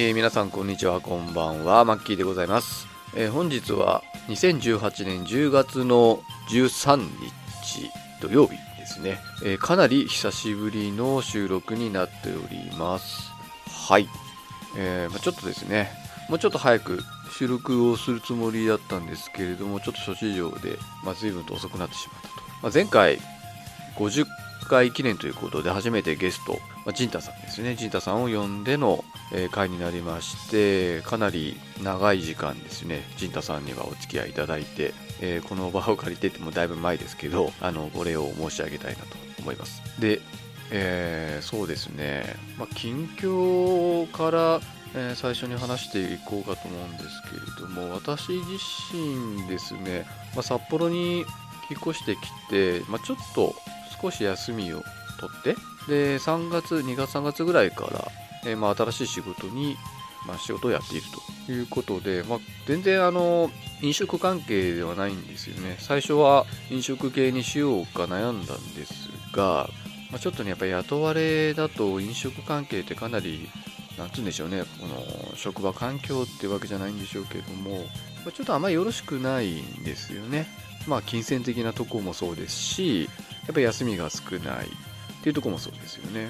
[0.00, 2.86] えー皆さんこんにちはこんばんはマッキーでございます、
[3.16, 6.20] えー本日は2018年10月の
[6.50, 7.90] 13日
[8.22, 13.32] 土曜日ですね、えーかなり久しぶりの収録になっております。
[13.88, 14.08] はい、
[14.76, 15.90] えまちょっとですね
[16.28, 17.00] もうちょっと早く
[17.36, 23.18] 収録をするつもりだったんですけれどもちょっと諸事情で、まあ、随分と遅くなってしまったと、まあ、前回
[23.96, 24.26] 50
[24.68, 26.56] 回記念ということで初めてゲスト、
[26.88, 27.74] まあ、ジンタさんですね。
[27.74, 33.02] ジンタさんを呼んでの、えー回になりましてかなり長い時間ですね。
[33.18, 39.82] ジンタさんにはお付き合いいただいて、えーこの場を借りてってもだいぶ前ですけどあのお礼を申し上げたいなと思います。
[40.00, 40.22] で、
[40.70, 42.24] えーそうですね、
[42.58, 44.60] まあ、近況から
[44.94, 48.42] えー最初に話していこうかと思うんですけれども私自
[48.94, 51.26] 身ですね、まあ、札幌に引っ
[51.82, 53.54] 越してきて、まあ、ちょっと
[54.00, 54.82] 少し休みを
[55.20, 55.54] 取って
[55.88, 58.08] で3月2月3月ぐらいから、
[58.46, 59.76] えーまあ、新しい仕事に、
[60.26, 61.06] まあ、仕事をやっている
[61.46, 63.50] ということで、まあ、全然あの
[63.82, 69.68] 飲食関係ではないんですよね最初は飲食系にしようか悩んだんですが、
[70.10, 73.48] まあ、ちょっとねやっぱ雇われだと飲食関係ってかなり
[73.98, 77.84] なんつうんでしょうね、この職場環境ってわけじゃないんでしょうけども、
[78.24, 80.46] まちょっとあまりよろしくないんですよね。
[80.86, 83.10] まあ、金銭的なとこもそうですし、
[83.46, 84.68] やっぱ休みが少ない
[85.20, 86.28] っていうとこもそうですよね。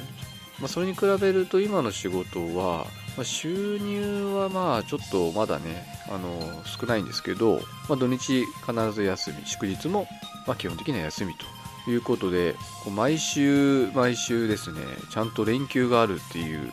[0.58, 2.86] まあ、それに比べると今の仕事は、
[3.16, 10.08] まあ、収入はまあちょっとまだね、あの少ないんですけど、まあ、土日必ず休み、祝日も
[10.46, 11.34] ま基本的には休み
[11.84, 14.80] ということで、こう毎週毎週ですね、
[15.12, 16.72] ちゃんと連休があるっていう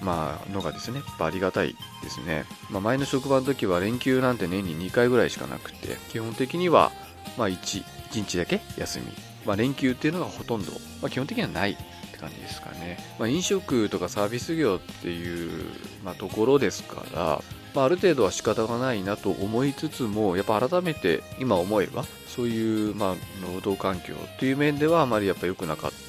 [0.00, 2.44] まあ、のがですね、やっぱありがたいですね。
[2.70, 6.92] まあ、前の職場の時は連休なんて年に2回ぐらいしかなくて、基本的には、
[7.38, 9.33] まあ、1、1日だけ休み。
[9.44, 11.76] まあ、連休っていうのがほとんど、まあ、基本的にはないっ
[12.10, 12.98] て感じですかね。
[13.18, 15.64] まあ、飲食とかサービス業っていう、
[16.04, 17.42] まあ、ところですから、
[17.74, 26.04] まあ、ある程度は仕方がないなと思いつつも、やっぱ改めて今思えば、そういう、まあ、労働環境という面ではあまりやっぱ良くなかった。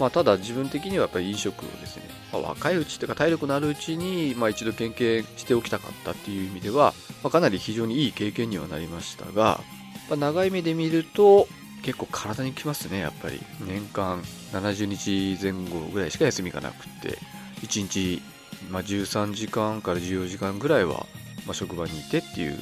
[0.00, 9.60] まあ、ただ自分的にはやっぱり飲食をですね、まあ、若いうちというか体力のあるうちに、まあ、一度経験しておきたかったっていう意味では、まあ、かなり非常にいい経験にはなりましたが、
[10.08, 11.48] まあ、長い目で見ると
[11.82, 13.40] 結構体にきますねやっぱり。
[13.66, 17.18] 年間70日前後ぐらいしか休みがなくて
[17.62, 18.22] 1日、
[18.70, 21.06] まあ、13時間から14時間ぐらいは、
[21.46, 22.58] まあ、職場にいてっていう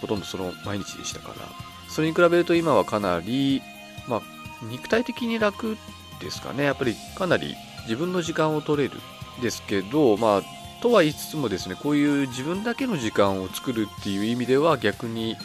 [0.00, 1.68] ほとんどその毎日でしたから。
[1.88, 3.62] それに比べると今はかなり、
[4.06, 4.22] まあ、
[4.62, 5.76] 肉体的に楽
[6.20, 6.64] ですかね。
[6.64, 8.94] やっぱりかなり自分の時間を取れる
[9.40, 10.42] ですけどまあ
[10.82, 15.36] とは言いつつもですねこういう自分だけの時間を作るっていう意味では逆に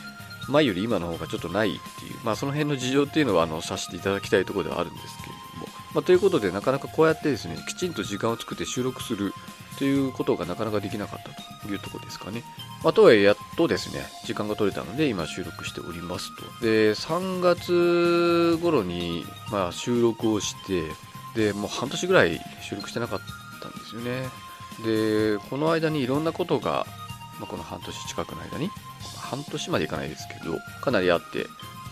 [0.49, 9.33] 前より今の方がちょっとないっていうまあその辺の事情っていうのはあのさせていただきたいところではあるんですけれども、まあ、ということでなかなかこうやってですねきちんと時間を作って収録する
[9.77, 12.43] ということがなかなかできなかったというところですかね。
[12.83, 20.83] まあ、とはいえやっとですね時間が取れたので今収録しておりますとで3月頃に、まあ、収録をして
[21.33, 23.19] でもう半年ぐらい収録してなかっ
[23.61, 24.27] たんですよね
[24.85, 26.85] でこの間にいろんなことが、
[27.39, 28.69] まあ、この半年近くの間に
[29.23, 31.45] 半年までいかないですけどかなりあって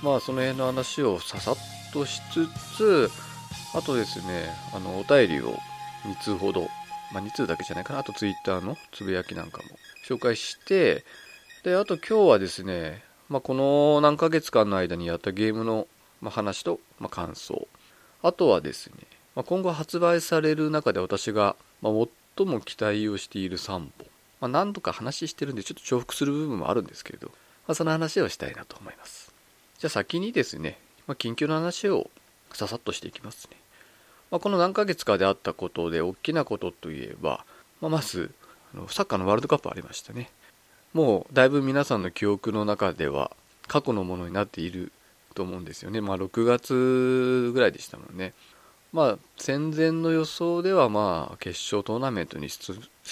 [0.04, 1.56] まあその辺の話をささっ
[1.94, 2.48] としつ
[2.78, 3.10] つ
[3.74, 5.58] あとですねあのお便りを
[6.06, 6.68] 2通ほど
[7.14, 9.64] まあ、2通だけじゃないかなあとツイッターのつぶやきなんかも
[10.08, 11.04] 紹介して
[11.64, 15.88] であと今日はですね、まあ、この何ヶ月間の間にやったゲームの
[16.22, 17.68] ま話とま感想。
[18.24, 18.94] あとはですね、
[19.36, 21.90] ま、今後発売される中で私がま
[22.38, 23.92] 最も期待をしている3本、
[24.42, 27.34] まあ、何度か話してるんでちょっと重複する部分もあるんですけれど、ま
[27.72, 29.34] あ、その話をしたいなと思います。
[29.78, 32.10] じゃあ先にですね、まあ、緊急の話を
[32.52, 33.58] ささっとしていきますね。
[34.32, 37.46] まあ、この何ヶ月かであったことで大きなことといえば、
[37.82, 38.32] まあ、まず
[38.74, 40.30] あのサッカーのワールドカップありましたね。
[40.94, 43.32] もうだいぶ皆さんの記憶の中では
[43.68, 44.92] 過去のものになっている
[45.36, 46.02] と思うんですよね。
[46.02, 48.34] まあ6月ぐらいでしたもんね。
[48.92, 52.50] まあ戦前の予想ではまあ決勝トーナメントに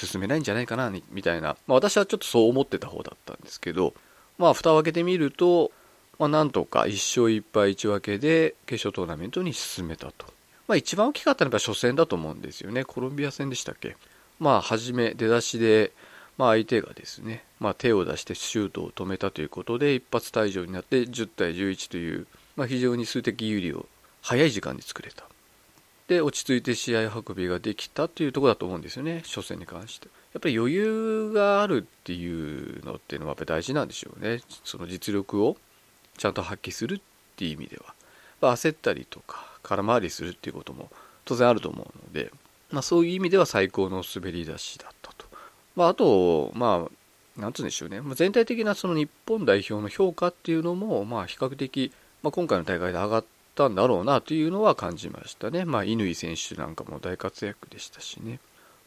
[0.06, 3.94] 進めないんじゃないかなみたいな、まあ、私はちょっとそう思ってた方だったんですけど
[4.38, 5.72] まあ蓋を開けてみると、
[6.18, 10.26] まあ、なんとか1勝1敗1分けで決勝トーナメントに進めたと
[10.70, 12.86] まあ一番大きかったのは初戦だと思うんですよね。
[12.86, 13.98] コロンビア戦でしたっけ。
[14.40, 15.92] まあ初め出だしで、
[16.38, 23.88] まあ相手がですね、まあ手を出してシュートを止めたということで一発退場になって10対11という、まあ非常に数的有利を
[24.22, 25.24] 早い時間に作れた。
[26.10, 29.22] で、落ち着いて試合運びができたというところだと思うんですよね。
[29.24, 30.08] 初戦に関して。
[30.34, 34.42] やっぱり余裕があるっていうのっていうのはやっぱり大事なんでしょうね。
[34.64, 35.56] その実力を
[36.18, 37.02] ちゃんと発揮するっ
[37.36, 37.94] ていう意味では。
[38.42, 40.90] ま、焦ったりとか空回りするっていうことも
[41.26, 42.32] 当然あると思うので、
[42.72, 45.26] まあ、そういう意味では最高の滑り出しだったと、
[45.76, 46.88] まあ、あと、ま
[47.38, 51.92] あ、なんつうんでしょうね、全体的なその日本代表の評価っていうのも、まあ、比較的、
[52.24, 53.26] まあ、今回の大会で上がっ
[53.60, 55.66] たんだろうなというのは感じましたね。
[55.66, 58.40] まあ、乾選手なんかも大活躍でしたしね。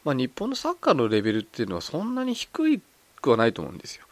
[0.03, 2.81] まあ、日本のサッカーのレベルっていうのはそんなに低
[3.21, 4.07] くはないと思うんですよ。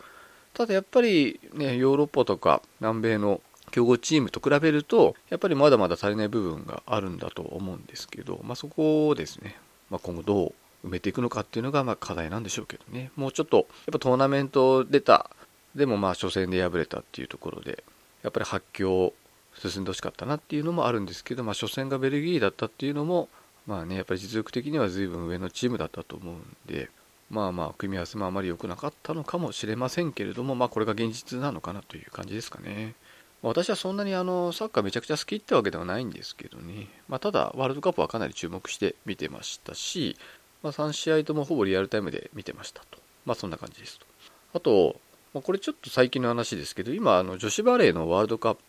[0.53, 3.41] ただやっぱりね、ヨーロッパとか南米の
[3.71, 9.57] 強豪チームと比べると、やっぱりまだまだ足りない部分があるんだと思うんですけど、まあ、そこをですね、
[9.89, 10.53] まあ、今後ど
[10.85, 13.11] う埋めていくのかっていうのがま課題なんでしょうけどね。
[13.17, 15.31] もうちょっと、やっぱトーナメント出た、
[15.75, 17.83] でもまあ初戦で敗れたっていうところで、
[18.23, 19.15] やっぱり発狂
[19.55, 23.29] 進んでほしかったなっていうのもあるんですけど、まあ、初戦がベルギーだったっていうのも、
[23.67, 26.91] まあね、やっぱり実力的には随分上のチームだったと思うんで、
[27.31, 32.95] まあまあ、組み合わせもあまり良くなかったのかもしれませんけれども、まあこれが現実なのかなという感じですかね。
[33.43, 40.19] 私はそんなにあのサッカーめちゃくちゃ好きってわけではないんですけどね、まあ、ただワールドカップはかなり注目して見てましたし、
[40.63, 42.99] まあ、3試合ともほぼリアルタイムで見てましたと。
[43.25, 44.07] まあそんな感じですと。
[44.53, 45.01] あと、
[45.33, 48.63] まあ、これちょっと最近の話ですけど、今あの女子バレーのワールドカップ、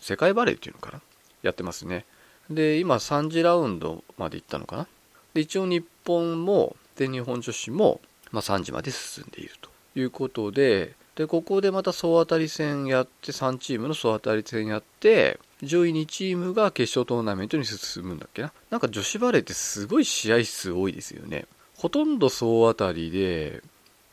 [0.00, 1.00] 世界バレーっていうのかな？
[1.42, 2.04] やってますね。
[2.50, 4.86] で、今3次ラウンドまで行ったのかな？
[5.34, 8.00] で、一応日本も全日本女子も、
[8.30, 18.52] まあ、3時まで進んでいるということで、で、ここでまた総当たり戦やって、3チームの総当たり戦やって、上位2チームが決勝トーナメントに進むんだっけな？
[18.70, 21.46] なんか女子バレーってすごい試合数多いですよね。
[21.76, 23.62] ほとんど総当たりで、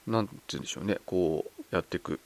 [0.08, 2.20] なんて言うんでしょうね、こうやっていく。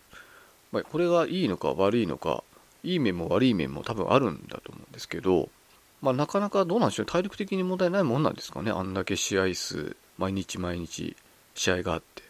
[0.71, 2.43] まあ、これがいいのか悪いのか、
[2.87, 5.49] いい面も悪い面も多分あるんだと思うんですけど、
[6.01, 8.71] まあ、なかなかどうなんでしょう体力的に問題ないもんなんですかね。
[8.71, 11.15] あんだけ試合数、毎日毎日
[11.53, 12.23] 試合があって。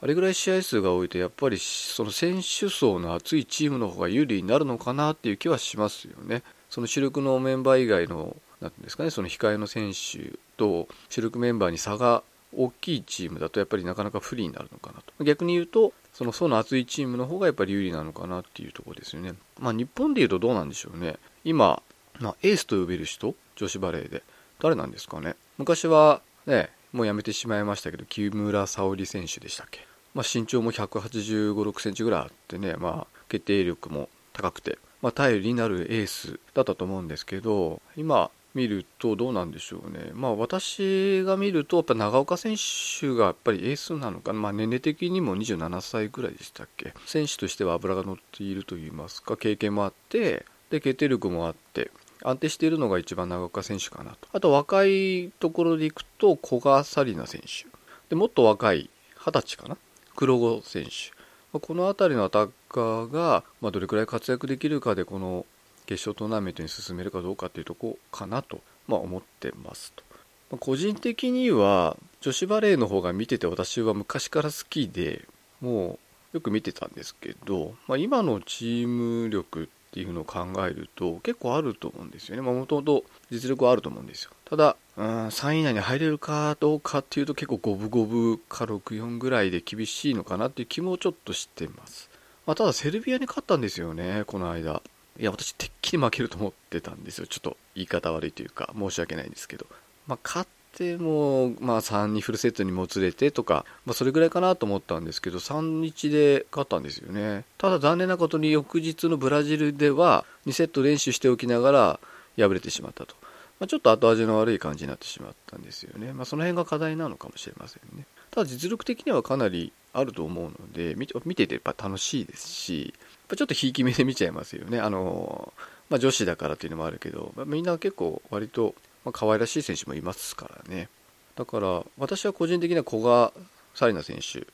[0.00, 6.42] あれぐらい試合数が多いと、やっぱりその選手層の厚いチームの方が有利になるのかなっていう気はしますよね。
[6.70, 12.22] その主力のメンバー以外の、なんていうんですかね、その控えの選手と主力メンバーに差が
[12.56, 15.24] 大きいチームだとやっぱりなかなか不利になるのかなと。
[15.24, 19.34] 逆に言うと、その層の厚いチームの方がやっぱり有利なのかなっていうところですよね。
[19.60, 21.16] まあ日本で言うとどうなんでしょうね。
[21.44, 21.82] 今、
[22.20, 24.22] まあ、エースと呼べる人女子バレーで。
[24.60, 25.34] 誰なんですかね。
[25.58, 29.86] 昔はね、もうやめてしまいましたけど、木村沙織選手でしたっけ。
[30.14, 40.10] まあ、身長も185、6センチぐらいあってね、まあ、決定力も高くて、まあ、頼りになるエースだったと思うんですけど、今見るとどうなんでしょうね。
[40.14, 44.38] まあ、私が見ると、やっぱ長岡選手がやっぱりエースなのかな。
[44.38, 46.94] まあ、年齢的にも27歳ぐらいでしたっけ。
[47.06, 51.90] 選手としては脂が乗っているといいますか、経験もあって、で、決定力もあって、
[52.22, 54.28] 安定しているのが一番長岡選手かなと。
[54.32, 57.66] あと若いところでいくと古賀紗理那選手。
[58.08, 59.76] で、もっと若い二十歳かな
[60.14, 61.12] 黒後選手。
[61.58, 65.46] この辺りのアタッカーが、まあ、どれくらい活躍できるかでこの
[65.86, 70.02] 決勝トーナメントに進めるかどうかっていうとこかなと、まあ、思ってますと。
[70.50, 75.26] まあ、個人的には女子バレーの方が見てて私は昔から好きで
[75.60, 75.98] も
[76.32, 82.42] うよく見てたんですけど、まあ、今のチーム力っていうのを考えると結構あると思うんですよね。
[82.42, 84.32] もともと実力はあると思うんですよ。
[84.44, 92.10] ただ、うん、3位以内に入れるかどうかっていうと結構五分五分か64ぐらいで厳しいのかなっていう気もちょっとしてます。
[92.44, 94.82] まあ、ただセルビアに勝ったんですよね、この間。
[95.18, 97.26] いや、私、てっきり負けると思ってたんですよ。
[97.26, 99.66] ちょっと言い方悪いというか、申し訳ないんですけど。
[100.06, 107.44] まあ、勝っても、まあ、3にフルセットにもつれてとか、まあ、それぐらいかなと思ったんですけど、3日で勝ったんですよね。
[107.58, 112.00] ただ残念なことに翌日のブラジルでは、2セット練習しておきながら
[112.36, 113.14] 敗れてしまったと。
[113.60, 116.12] まあ、ちょっと後味の悪い感じになってしまったんですよね。
[116.12, 118.04] まあ、その辺が課題なのかもしれませんね。
[118.32, 122.94] ただ実力的にはかなりあると思うので、見ててやっぱ楽しいですし、
[123.36, 124.80] ちょっとひいき目で見ちゃいますよね。
[124.80, 125.52] あの、
[125.90, 130.88] まあ、女子だからっていうのもあるけど、ま、みんな結構割とまあ、可愛らしい選手もいますからね。
[131.36, 133.32] だから私は個人的には古賀
[133.74, 134.46] 紗理那選手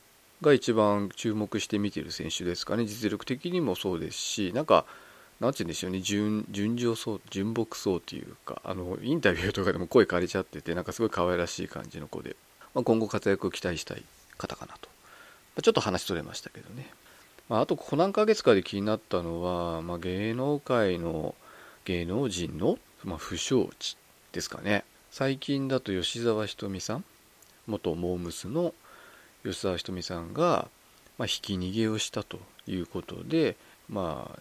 [0.43, 2.87] が一番注目して見ている選手ですかね。
[2.87, 4.87] 実力的にもそうですし、なんか、
[5.39, 12.37] なんて言うんでしょうね、純、純情そう、純朴そうというか、あの、インタビューとかでも声枯れちゃってて、なんかすごい可愛らしい感じの子で、
[12.75, 14.03] まあ、今後活躍を期待したい
[14.39, 14.89] 方かなと。
[15.57, 16.91] ま、ちょっと話取れましたけどね。
[17.51, 21.35] まあ、あと、ここ何ヶ月かで気になったのは、まあ、芸能界の
[21.85, 23.97] 芸能人の、まあ、不祥事
[24.33, 27.05] ですかね最近だと吉沢ひとみさん
[27.67, 28.75] 元モームスの
[29.43, 30.69] 吉沢ひとみさんが、
[31.19, 33.57] まあ、ひき逃げをしたということで
[33.89, 34.39] まあ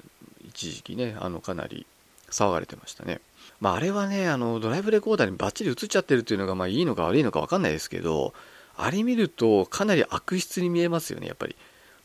[0.48, 1.88] 一時期ねあのかなり
[2.30, 3.22] 騒がれてましたね。
[3.60, 8.34] まあ、あれはねあのドライブレコーダーにバッチリ映っちゃってるっていうのがまあいいのか悪いのか分かんないですけど
[8.78, 11.56] あれ見るとかなり悪質に見えますよねやっぱり。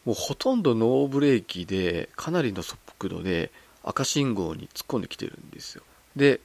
[0.05, 3.51] もうほとんどノーブレーキでかなりの速度で
[3.83, 5.83] 赤信号に突っ込んできてるんですよ。
[6.17, 6.41] で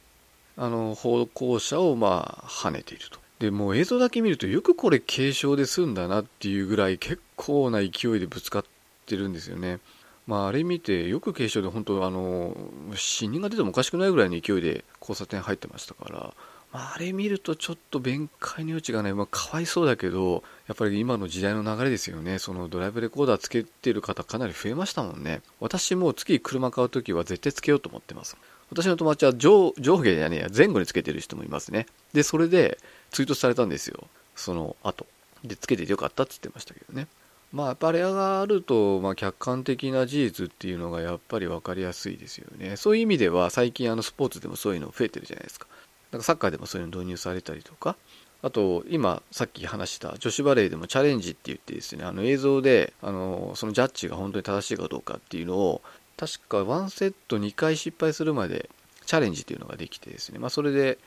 [0.56, 8.64] あの歩行者をまあ跳ねているとでもう映像だけ見るとよくこれ軽傷で済んだなっていうぐらい結構な勢いでぶつかっ
[9.06, 9.78] てるんですよね。
[10.26, 12.56] まあ、あれ見てよく軽傷で本当あの
[12.94, 16.34] 死人が出てもおかしくないぐらいの勢いで交差点入ってましたから、
[16.72, 22.38] まあ、あれ見るとちょっと弁解の余地がない、まあ、かわいそうだけどやっぱり今の時代の流れですよね。
[22.38, 25.42] そのドライブレコーダーつけてる方かなり増えましたもんね。
[25.58, 28.36] 私も月車買う時は絶対つけようと思ってます。
[28.70, 31.86] 私の友達は上上下じゃねや前後につけてる人もいますね。
[32.12, 32.78] でそれで
[33.10, 34.06] ツイートされたんですよ。
[34.36, 35.08] その後。
[35.42, 37.08] でつけててよかったって言ってましたけどね。
[37.52, 42.76] まあやっぱりあれがあると、まあ、客観的な事実っていうのがやっぱり分かりやすいですよね。
[42.76, 45.66] そういう意味では最近あのスポーツでもそういうの増えてるじゃないですか。
[46.12, 47.96] なんかサッカーでもそういうの導入されたりとか。
[48.42, 55.82] あと今さっき話した女子バレーでもチャレンジって言ってですねあの映像であのそのジャッジが本当に正しいかどうかっていうのを
[56.16, 58.70] 確か1セット2回失敗するまで
[59.06, 60.98] チャレンジっていうのができてですね、まあ、それで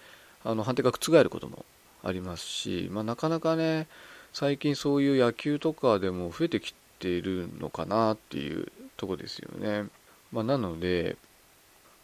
[0.44, 1.66] あの判定が覆ることも
[2.04, 3.88] ありますし、まあ、なかなかね
[4.34, 9.88] 最近そういう野球とかでも増えてきているのかなっていうとこですよね。
[10.32, 11.16] まあ、なので、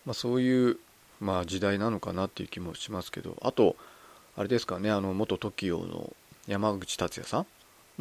[0.05, 0.77] ま、そういう、
[1.19, 3.75] まあ、時代なのかなっていう気もしますけどあと
[4.39, 6.13] あれですかねあの元 TOKIO の
[6.47, 7.45] 山口達也さん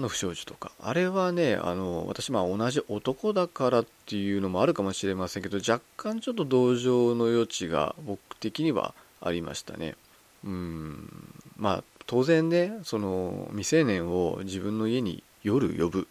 [0.00, 0.71] の不祥事とか。
[0.80, 9.97] あれはねあの私まあ同じ男だからっていうのもあるかもしれませんけど若干ちょっと同情の余地が僕的にはありましたね。
[10.45, 11.35] うん。
[11.57, 16.04] まあ当然ねその未成年を自分の家に夜呼ぶっ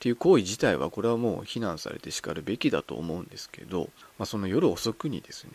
[0.00, 5.52] ていう行為自体はこれはもう非難されてしかるべきだと思うんですけど、まあ、その夜遅くにですね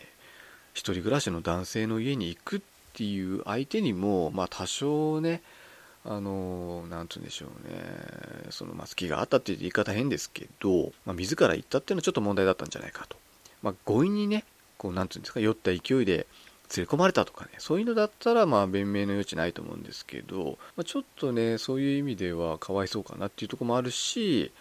[0.73, 2.61] 一人暮らしの男性の家に行くっ
[2.93, 5.41] ていう相手にもまあ多少ね
[6.05, 7.79] あの何て言うんでしょうね。
[8.50, 13.15] そのまあ好きがあったっていう言い方変ですけど、まあ、自ら言ったっていうのはちょっと問題だったんじゃないかと、
[13.62, 14.43] まあ、強引にね
[14.77, 16.27] こう何て言うんですか酔った勢いで
[16.75, 17.51] 連れ込まれたとかね。
[17.57, 24.51] そういうのだったらまあ弁明の余地ないと思うんですけど、まあ、ちょっとねそういう意味ではかわいそうかなっていうとこもあるし、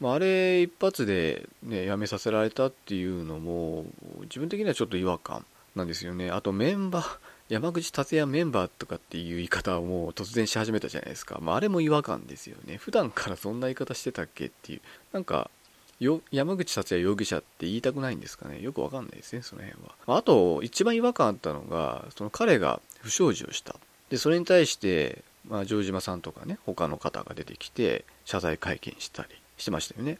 [0.00, 3.84] まあ、あれ一発でねやめさせられたっていうのも
[4.22, 6.30] 自分的にはちょっと違和感なんですよね。
[6.30, 7.18] あとメンバー
[7.50, 11.40] 山口達也メンバーとかっていう言い方をもう突然し始めたじゃないですか。
[11.42, 12.76] まあ、あれも違和感ですよね。
[12.76, 14.80] 普段からそんな言い方してたっけっていう。
[15.12, 15.50] なんか、
[16.30, 18.60] 山口達也容疑者って言いたくないんですかね。
[18.62, 20.16] よくわかんないですね、その辺は。
[20.16, 23.74] あと、一番違和感あったのが、その彼が不祥事をした。
[24.10, 29.28] で、それに対して、まあ、城島さんとかね、他の方が出てきて、謝罪会見したり
[29.58, 30.18] してましたよね。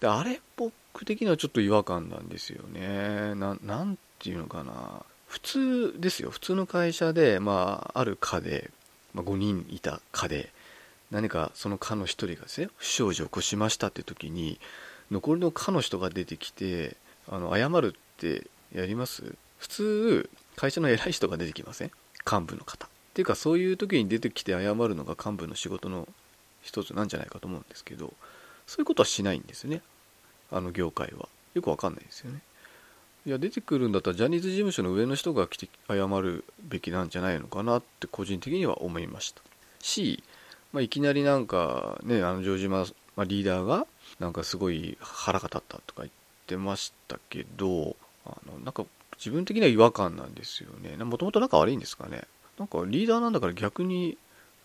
[0.00, 3.34] で、あれ、僕的にはちょっと違和感なんですよね。
[3.34, 5.04] ななんていうのかな。
[5.30, 6.30] 普通ですよ。
[6.30, 8.70] 普通の会社で、まあ、ある課で、
[9.14, 10.50] まあ、5人いた課で
[11.12, 14.58] 何かその課の1人がですね不祥事を起こしましたって時に
[15.12, 16.96] 残りの課の人が出てきて
[17.28, 19.36] あの謝るってやります？
[19.58, 21.90] 普通会社の偉い人が出てきません？
[22.30, 22.86] 幹部の方。
[22.86, 26.08] っていうかそういう時に出てきて謝るのが幹部の仕事の
[26.60, 28.12] 一つなんじゃないかと思うんですけど
[28.66, 29.82] そういうことはしないんですよね。
[30.50, 31.28] あの業界は。
[31.54, 32.40] よくわかんないですよね。
[33.26, 39.42] いや出てくるんだったらジャニーズ事務所の上の人が来て謝るべきなんじゃないのかなって個人的には思いました。
[39.80, 40.22] し、
[40.72, 42.86] まあ、いきなりなんかねあの城島、
[43.16, 43.86] まあ、リーダーが
[44.18, 46.10] なんかすごい腹が立ったとか言っ
[46.46, 48.84] てましたけどあのなんか
[49.18, 50.96] 自分的には違和感なんですよね。
[51.04, 52.22] もともと仲悪いんですかね。
[52.58, 54.16] なんかリーダーなんだから逆に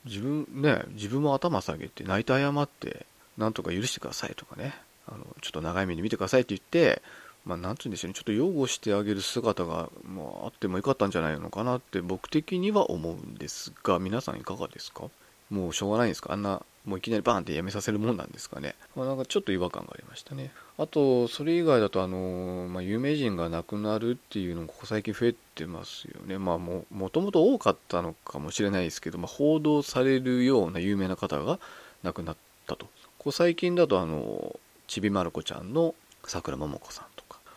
[0.05, 3.05] 自分ね自分も頭下げて泣いて謝って
[3.37, 4.73] なんとか許してくださいとかね。
[5.07, 7.01] あのちょっと長い目に見てくださいって言って
[7.45, 15.03] まあ、なんて言うんでしょうね、ちょっと擁護してあげる姿が、まあ、あってもよかったんじゃないのかなって僕的には思うんですが、皆さんいかがですか？
[15.51, 16.33] もうしょうがないんですか？
[16.33, 18.73] あんな、もういきなりバーンってやめさせるもんなんですかね？
[18.95, 20.51] まあ、なんかちょっと違和感がありましたね。
[20.79, 26.39] あと、それ以外だと、あの、まあ、有名人が亡くなるっていうのもここ最近増えてますよね。
[26.39, 31.59] まあ、も、もともと多かったのかもしれないですけど、まあ、報道されるような有名な方が
[32.01, 32.35] 亡くなっ
[32.65, 32.87] たと。
[33.19, 35.93] ここ最近だと、あの、ちびまる子ちゃんの
[36.25, 37.04] 桜桃子さん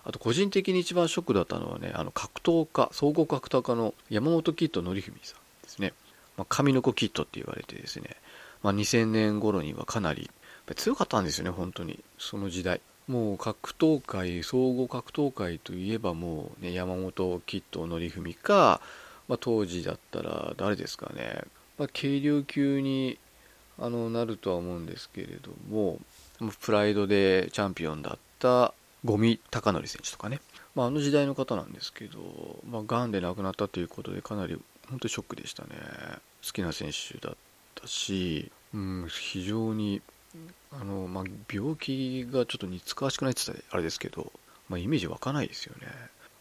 [0.09, 5.93] あと個人的に一番ショックだったのはね、あの格闘家、総合格闘家の山本キッド典文さんですね。
[6.39, 8.17] まあ、神の子キッドって言われてですね、
[8.63, 10.31] まあ、2000年頃にはかなり
[10.77, 12.03] 強かったんですよね、本当に。
[12.19, 12.81] その時代。
[13.07, 18.81] もう格闘界、総合格闘界といえばもうね、山本キッド典文か、
[19.29, 21.43] まあ、当時だったら誰ですかね、
[21.77, 23.19] まあ、軽量級に
[23.79, 25.99] あのなるとは思うんですけれども、
[26.61, 28.73] プライドでチャンピオンだった
[29.05, 30.41] 五味隆則選手とかね、
[30.75, 32.19] まあ、あの時代の方なんですけど、
[32.69, 35.71] まあ、がんで亡くなったということでかなり本当にショックでしたね。
[36.45, 37.37] 好きな選手だっ
[37.75, 40.01] たし、うん、非常に
[40.73, 44.33] あの、まあ、病気がちょっと似つかわしくないって言ったらあれですけど、
[44.69, 45.89] まあ、イメージ湧かないですよね。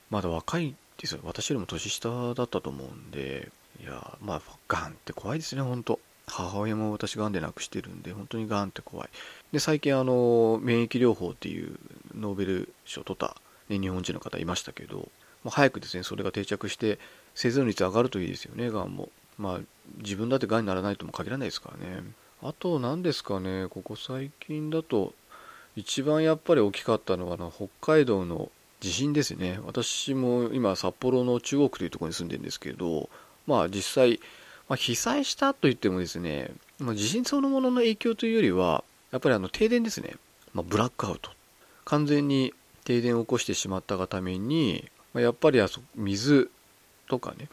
[0.09, 1.21] まだ若いですよ。
[1.23, 5.99] 私よりも年下だったと思うんでいやまあがんって怖いですね本当。
[6.29, 9.09] 母親も私がんで亡くしてるんで本当にがんって怖い。
[9.53, 11.77] で最近あの免疫療法っていう
[12.17, 13.35] ノーベル賞を取った、
[13.69, 15.09] ね、日本人の方いましたけど、
[15.43, 16.99] まあ、早くですねそれが定着して
[17.35, 19.09] 生存率上がるといいですよねがんも。
[19.37, 19.59] まあ
[19.99, 22.03] 自分だってがんにならないとも限らないですからね。
[22.41, 25.13] あと何ですかねここ最近だと
[25.75, 29.59] 一番やっぱり大きかったのはあの北海道の地震ですね。
[29.65, 33.09] 私も今札幌の中央区というところに住んでるんですけど
[33.45, 34.19] まあ実際、
[34.67, 40.15] まあ、被災したといってもですね、まあ、地震そのものの影響というよりはやっぱりあの停電ですね、
[40.53, 41.36] まあ、ブラックアウト。
[41.87, 42.53] 完全に
[42.83, 46.51] 停電を起こしてしまったがために、ま、やっぱりあそ水
[47.07, 47.47] とかね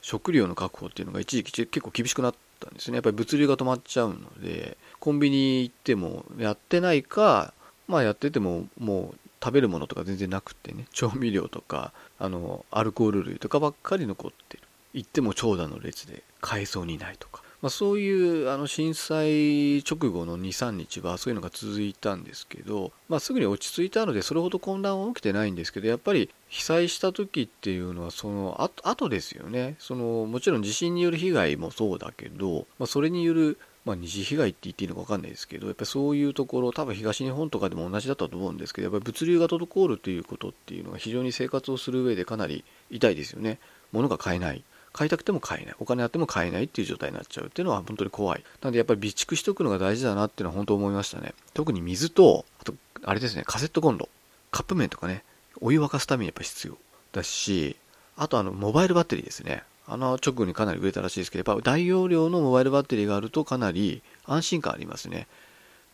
[0.00, 2.96] 食料の確保っていうのが一時期結構厳しくなったんですね。
[2.96, 7.52] やっぱり物流が止まっちゃうのでコンビニ行ってもやってないか
[7.86, 14.62] まあやっててももう食べるものとか全然なくてね調味料とかあのアルコール類とかばっかり残ってる。
[14.94, 43.58] 行っても長蛇の列で買えそうにないとか、まあ、そういうあの震災直後の23日はそういうのが続いたんですけど、まあ、すぐに落ち着いたのでそれほど混乱は起きてないんですけどやっぱり被災した時っていうのはその後後ですよねそのもちろん地震による被害もそうだけど、まあ、それによるまあ、二次被害って言っていいのか分かんないですけど、やっぱりそういうところ、多分東日本とかでも同じだったと思うんですけど、やっぱり物流が滞るということっていうのが非常に生活をする上でかなり痛いですよね。
[43.92, 44.64] 物が買えない。
[44.94, 45.74] 買いたくても買えない。
[45.80, 48.44] お金あっても買えないっていう状態になっちゃうっていうのは本当に怖い。
[48.62, 51.34] なのでやっぱり備蓄しておくのが大事だなっていうのは本当思いましたね。
[51.52, 54.08] 特に水と、あと、あれですね、カセットコンロ。
[54.52, 55.24] カップ麺とかね、
[55.60, 56.78] お湯沸かすためにやっぱ必要
[57.12, 57.76] だし、
[58.16, 59.64] あとあの、モバイルバッテリーですね。
[59.86, 65.26] あの直後にかなり売れたらしいですけど、やっぱ大容量のモバイルバッテリーがあるとかなり安心感ありますね。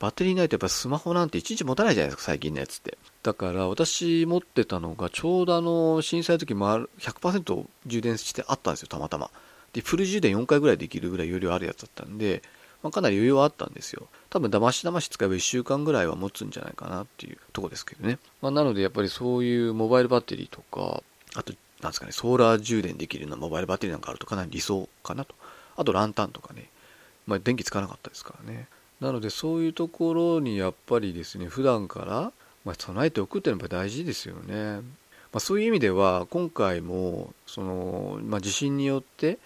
[0.01, 2.99] バッテリーないとやっぱスマホなんて1日持たないじゃないですか、最近のやつって。
[3.23, 6.67] だから私持ってたのがちょうどあの震災の時も
[6.99, 9.31] 100%充電してあったんですよ、たまたま。
[9.75, 12.43] で、フル充電4回ぐらいできるぐらい容量あるやつだったんで、
[12.83, 14.09] まあ、かなり余裕はあったんですよ。
[14.31, 18.19] 多分、だましだまし使えば1週間ぐらいは持つんじゃないかなっていうとこですけどね。
[18.41, 21.03] まあ、なので、やっぱりそういうモバイルバッテリーとか、
[21.35, 25.35] あとなんですかね、ソーラー充電できるようなモバイルバッテリーなんかあるとかなり理想かなと。
[25.77, 26.69] あとランタンとかね、
[27.27, 28.67] まあ、電気つかなかったですからね。
[29.01, 32.33] なのでそういうところにやっぱりですね、普段から、
[32.65, 34.81] ま、備えておくっていうのは大事ですよね。
[35.33, 39.39] まあ、そういう意味では今回もその、まあ、地震によって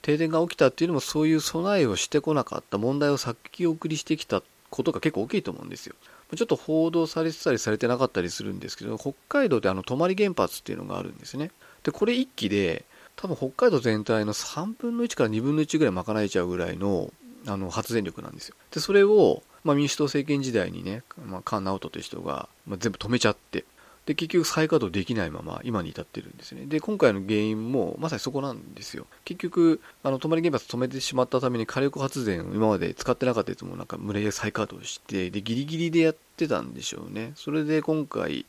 [0.00, 5.94] 停電が起きたっていうのもそういう備えをしてこなかった問題を先送りしてきたことが結構大きいと思うんですよ。
[6.34, 11.50] ちょっと報道されてたりされてなかったりするんですけど北海道であの泊原発っていうのがあるんですね。
[11.82, 12.84] で、これ1機で、
[13.16, 17.12] 多分北海道全体の3分の1から2分の1ぐらい賄えちゃうぐらいの
[17.46, 18.56] あの発電力なんですよ。
[18.70, 23.64] で、それを、まあ、民主党政権時代にね、まあ、菅直人という人が、まあ、全部止めちゃって、
[24.06, 26.66] で、結局再稼働できないまま今に至ってるんですね。
[26.66, 29.06] で、今回の原因もまさにそこなんですよ。
[29.24, 37.32] 結局、あの、泊原発止めてしまったために火力発電を今まで使ってなかったやつもなんか無理やり再稼働して、で、ギリギリでやってたんでしょうね。
[37.36, 38.44] それで今回、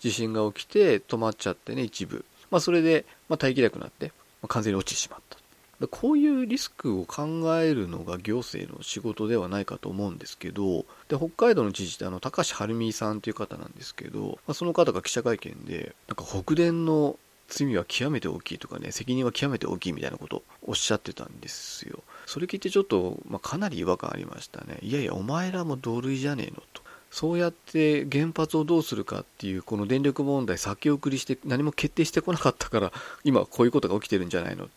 [0.00, 2.26] 地震が起きて止まっちゃってね、一部。
[2.50, 4.08] まあ、それで、まあ、耐えきれなくなって、
[4.42, 5.38] まあ、完全に落ちてしまった。
[5.88, 17.16] こういうリスクを考えるのが行政の仕事ではないかと思うんですけど、で北海道の知事ってあの高橋晴美さんという方なんですけど、まあ、その方が記者会見で、なんか北電の
[17.48, 22.02] 罪は極めて大きいとかね、責任は極めて大きいみたいなことをおっしゃってたんですよ。
[22.26, 24.78] それ聞いてちょっと、まあ、かなり違和感ありましたね。
[24.82, 26.82] いやいや、お前らも同類じゃねえのと。
[27.12, 32.90] そうやって原発をどうするかっていうこの電力問題先送りして何も決定してこなかったから
[33.22, 34.68] 今こういうことが起きてるんじゃないのっ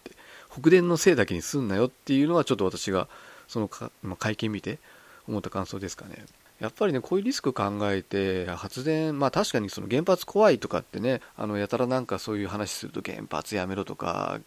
[0.60, 3.08] 北電のせいだけにすんなよっていうのはちょっと私が
[3.48, 4.80] そのか、ま会見見て
[5.28, 6.26] 思った感想ですかね。
[6.60, 14.40] やっぱりね、こういうリスク考えて、発電、まあ確かにその原発怖いとかってね、あの、やたらなんかそういう話すると原発やめろとか、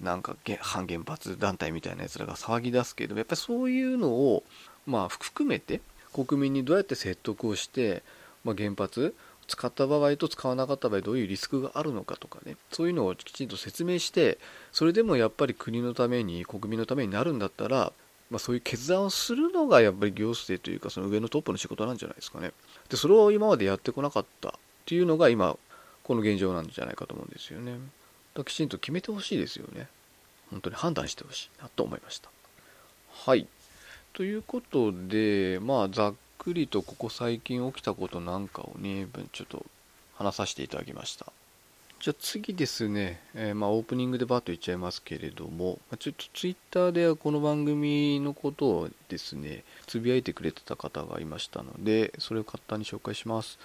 [0.00, 4.42] なんか反原発団体みたいなやつらが騒ぎ出すけど、やっぱりそういうのを、
[4.86, 5.80] まあ含めて、
[6.12, 8.02] 国民にどうやって説得をして、
[8.44, 9.14] まあ、原発
[9.46, 12.56] 使った場合と使わなかった場合どういうリスクがあるのかとかね。
[12.72, 14.38] そういうのをきちんと説明して
[14.72, 17.92] それでもやっぱり国のために国民のためになるんだったら、
[18.30, 22.52] まあ、そういう決断をするのがやっぱり行政というかその上のトップの仕事なんじゃないですかね。
[22.88, 24.52] でそれを今までやってこなかったっ
[24.86, 25.56] ていうのが今
[26.02, 27.78] この現状なんじゃないかと思うんですよね。
[28.34, 29.88] だきちんと決めてほしいですよね。
[30.50, 32.28] 本当に判断してほしいなと思いました。
[33.10, 33.46] はい。
[34.12, 39.64] ということで、まあ、ざっくりとここ最近起きたことなんかをね、ちょっと
[40.16, 41.32] 話させていただきました。
[42.00, 53.58] じゃあ次ですね、えー、まあオープニングでバッと言っちゃいますけれども、ちょっとツイッターではこの番組のことをですね、つぶやいてくれてた方がいましたので、それを簡単に紹介します。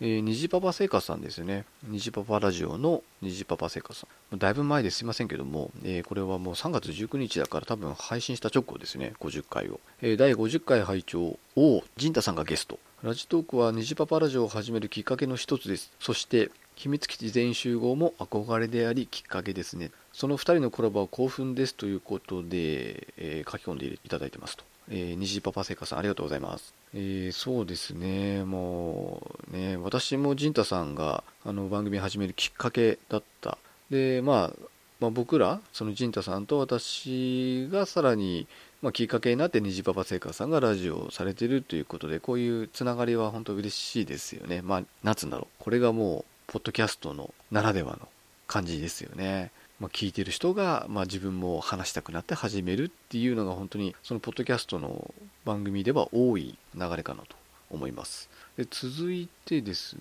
[0.00, 1.64] えー、虹パパ生活さんですよね。
[1.84, 4.38] 虹パパラジオの虹パパ生活さん。
[4.38, 9.80] だいぶ前ですいませんけども、えー、これはもう3月19日だから多分配信した直後ですね、50回を。
[10.00, 12.78] えー、第50回拝聴を、陣太さんがゲスト。
[13.02, 15.90] ラジトークは虹パパラジオを始めるきっかけの一つです。
[15.98, 19.90] そして、秘密基地全員集合も憧れでありきっかけですね。
[20.12, 24.64] その2人のコラボは興奮ですということで、えー、書き込んでいただいてますと。
[24.90, 26.74] えー、虹パパ生活さんありがとうございます。
[26.94, 29.22] えー、そうですね、も
[29.52, 33.58] うね、私も陣太さんがあの番組始めるきっかけだった。
[33.90, 34.68] で、まあ、
[35.00, 38.48] まあ、僕ら、その陣太さんと私がさらに、
[38.82, 44.62] まあ、きっかけになって虹パパ生活さんがラジオをされてるということで、こういうつながりは本当嬉しいですよね。
[44.62, 45.62] まあ、なんつうんだろう。
[45.62, 48.08] これがもう、ポッドキャストのならではの
[48.46, 49.52] 感じですよね。
[49.80, 55.14] まあ、聞いてる人が、まあ、自分も話したくなって始めるっていうのが本当にそのポッドキャストの
[55.44, 57.36] 番組では多い流れかなと
[57.70, 58.28] 思います。
[58.56, 60.00] で続いてですね、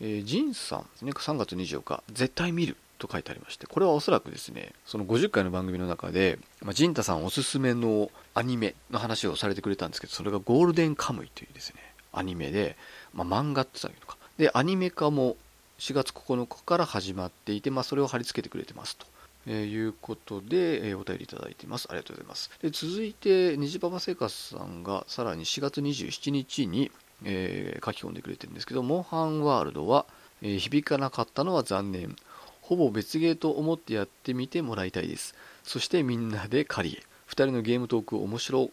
[0.00, 11.80] えー、ジンさんですね、3月24日、絶対見ると書いてありまして、これはおそらくですね、その50回の番組の中で、まあ、ジンタさんおすすめのアニメの話をされてくれたんですけど、それがゴールデンカムイというですね、
[12.12, 12.76] アニメで、
[13.12, 14.16] まあ、漫画って言ったらいいのか。
[14.38, 15.36] で、アニメ化も
[15.78, 19.06] 4月9日から始まっていて、まあ、それを貼り付けてくれてますと。
[19.46, 21.86] え、いうことで、え、お便りいただいています。
[21.90, 22.50] ありがとうございます。
[22.62, 26.90] で続いて、虹パパ生活さんがさらに4月27日に、
[27.24, 30.06] えー、書き込んでくれてるんですけど、モンハンワールドは、
[30.42, 32.16] えー、響かなかったのは残念。
[32.62, 35.34] ほぼ別ゲーと思ってやってみてもらいたいです。
[35.64, 37.00] そしてみんなで借りへ。
[37.28, 38.70] 2人のゲームトーク面白、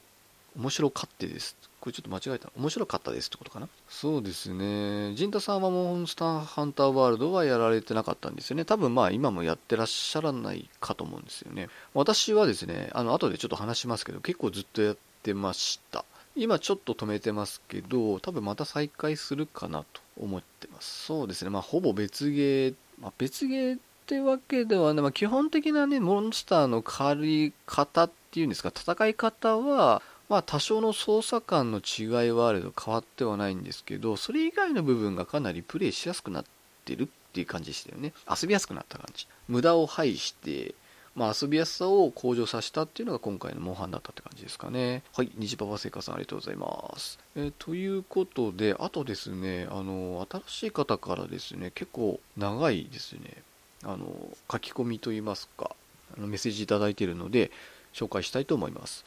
[0.55, 1.57] 面白かってです。
[1.81, 2.49] これちょっと間違えた。
[2.55, 3.67] 面白かったですってことかな？
[3.89, 5.13] そうですね。
[5.15, 8.65] 陣太さんはモンスターハンターワールドはやられてなかったんですよね。
[8.65, 11.69] 多分まあ今もやってらっしゃらないかと思うんですよね。
[11.93, 16.05] 私はですね、あの後でちょっと話しますけど、結構ずっとやってました。
[16.35, 21.05] 今ちょっと止めてますけど、多分また再開するかなと思ってます。
[21.05, 21.49] そうですね。
[21.49, 36.45] まあほぼ別ゲー、まあ、別ゲーってわけではね、まあ、基本的なね、モンスターの狩り方っていうんですか、戦い方は、まあ多少の操作感の違いはあれど変わってはないんですけど、それ以外の部分がかなりプレイしやすくなっ
[36.85, 38.13] てるっていう感じでしたよね。
[38.29, 39.27] 遊びやすくなった感じ。
[39.49, 40.73] 無駄を排して、
[41.15, 45.03] まあ、遊びやすさを向上させたっていうのが今回のモンハンだったって感じですかね。
[45.13, 47.19] はい、虹パパ生活さんありがとうございます。
[47.35, 53.43] えー、ということで、あとですね、あの、新しい方からですね、結構長いですね、
[53.83, 54.07] あの、
[54.49, 55.75] 書き込みといいますか、
[56.17, 57.51] あのメッセージいただいているので、
[57.93, 59.03] 紹介したいと思います。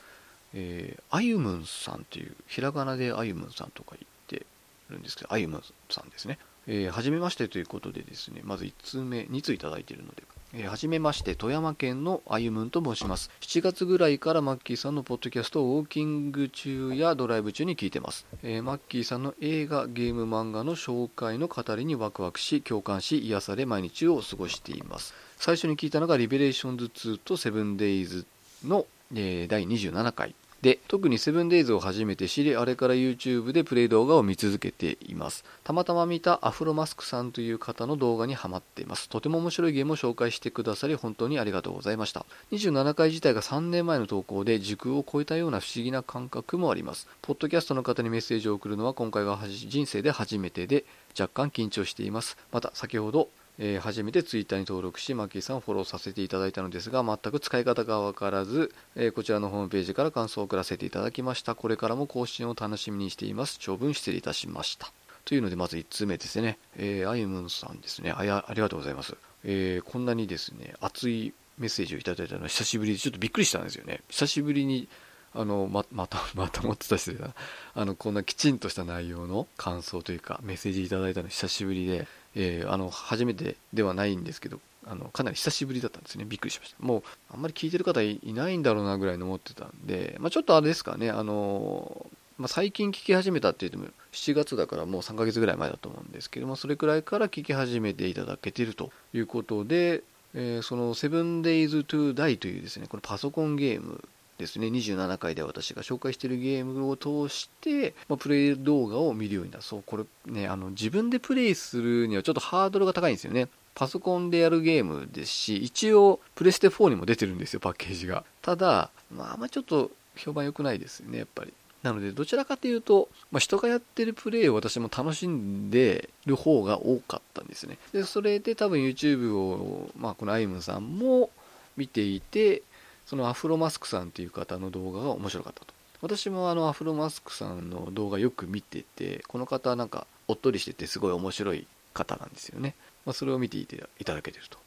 [0.55, 4.47] え、あゆむんさんっていう、ひらがなであゆむんさんとか言って
[4.91, 6.39] るんですけど、あゆむんさんですね。
[6.67, 10.23] えー、はじめましてということでですね、まず1通目、2通いただいているので、
[10.55, 13.31] えー、はじめまして、富山県のあゆむんと申します。
[13.41, 18.25] 7月ぐらいからマッキーさんのポッドキャストをウォーキング中やドライブ中に聞いてます。
[18.43, 25.13] えー、マッキーさんの映画、ゲーム、漫画の紹介の語りにワクワクし、共感し、癒され毎日を過ごしています。
[25.37, 28.25] 最初に聞いたのが、リベレーションズ2とセブンデイズ
[28.65, 30.35] の、えー、第27回。
[30.65, 35.45] で、特にセブンデイズを初めて知り、あれから YouTube でプレイ動画を見続けています。
[35.63, 39.11] たまたま見たアフロマスクさんという方の動画にハマっています。
[39.11, 42.25] とても面白いゲームを紹介してくださり、本当にありがとうございました。
[42.53, 47.09] 27回自体が3年前の投稿で時空を超えたような不思議な感覚もあります。
[47.21, 52.39] ポッドキャストの方にメッセージを送るのは今回が人生で初めてで、若干緊張しています。
[52.53, 61.55] また、先ほどえー、初めてツイッターに登録し、マッキーさんをフォローさせていただいたのですが、全く使い方がわからず、えー、こちらのホームページから感想を送らせていただきました。
[61.55, 63.59] これからも更新を楽しみにしています。
[63.59, 64.93] 長文失礼いたしました。
[65.25, 66.59] というので、まず1通目ですね。
[66.77, 68.45] えー、あゆむんさんですねあや。
[68.49, 69.17] ありがとうございます。
[69.45, 74.01] え、こんなにですね、熱いメッセージをいただいたのは久しぶりで、ちょっとびっくりしたんですよね。
[74.09, 74.89] 久しぶりに、
[75.33, 77.35] あの、ま、また、 また持ってた人だな。
[77.75, 86.25] あの、こんなきちんとした内容の感想というか、メッセージいただいたの久しぶりで、えー、あの初めてではないんですけどあのかなり久しぶりだったんですね。
[86.27, 86.85] びっくりしました。
[86.85, 91.11] もうあんまり聞いてる方いないんだろうなぐらいの思ってたんで、まあ、ちょっとあれですかね。
[91.11, 100.03] あのまあ、最近聞き始めたって言っても7月だからもう3ヶ月ぐらい前だと思うんですけどもそれくらいから聞き始めていただけてるということで、
[100.35, 104.03] え、その 7days to die というですねこのパソコンゲーム
[104.39, 104.67] ですね。
[104.69, 109.63] 27回で私が紹介しているゲームを通して、まあ、プレイ動画を見るようになる。
[109.63, 113.49] そうこれねあの自分でプレイするにはちょっとハードルが高いんですよね。
[113.75, 118.25] パソコンでやるゲームですし一応プレステ4にも出てるんですよパッケージが。
[118.41, 121.53] ただ、まあ、あんまちょっと評判良くないですよねやっぱり。
[121.83, 127.77] なのでどちらかというと、まあ、人がやってるプレイを私も楽しんでる方が多かったんですね。
[127.93, 131.31] でそれで多分 YouTube を、まあ、このアイムさんも
[131.77, 132.63] 見ていて
[133.07, 135.75] そのアフロマスクさんっていう方の動画が面白かったと。
[136.01, 142.75] 私もあのアフロマスクさんの動画よく見ててこの方なんかおっとりしててすごい面白い方なんですよね、
[143.07, 144.59] まあ、それを見ていていただけてると。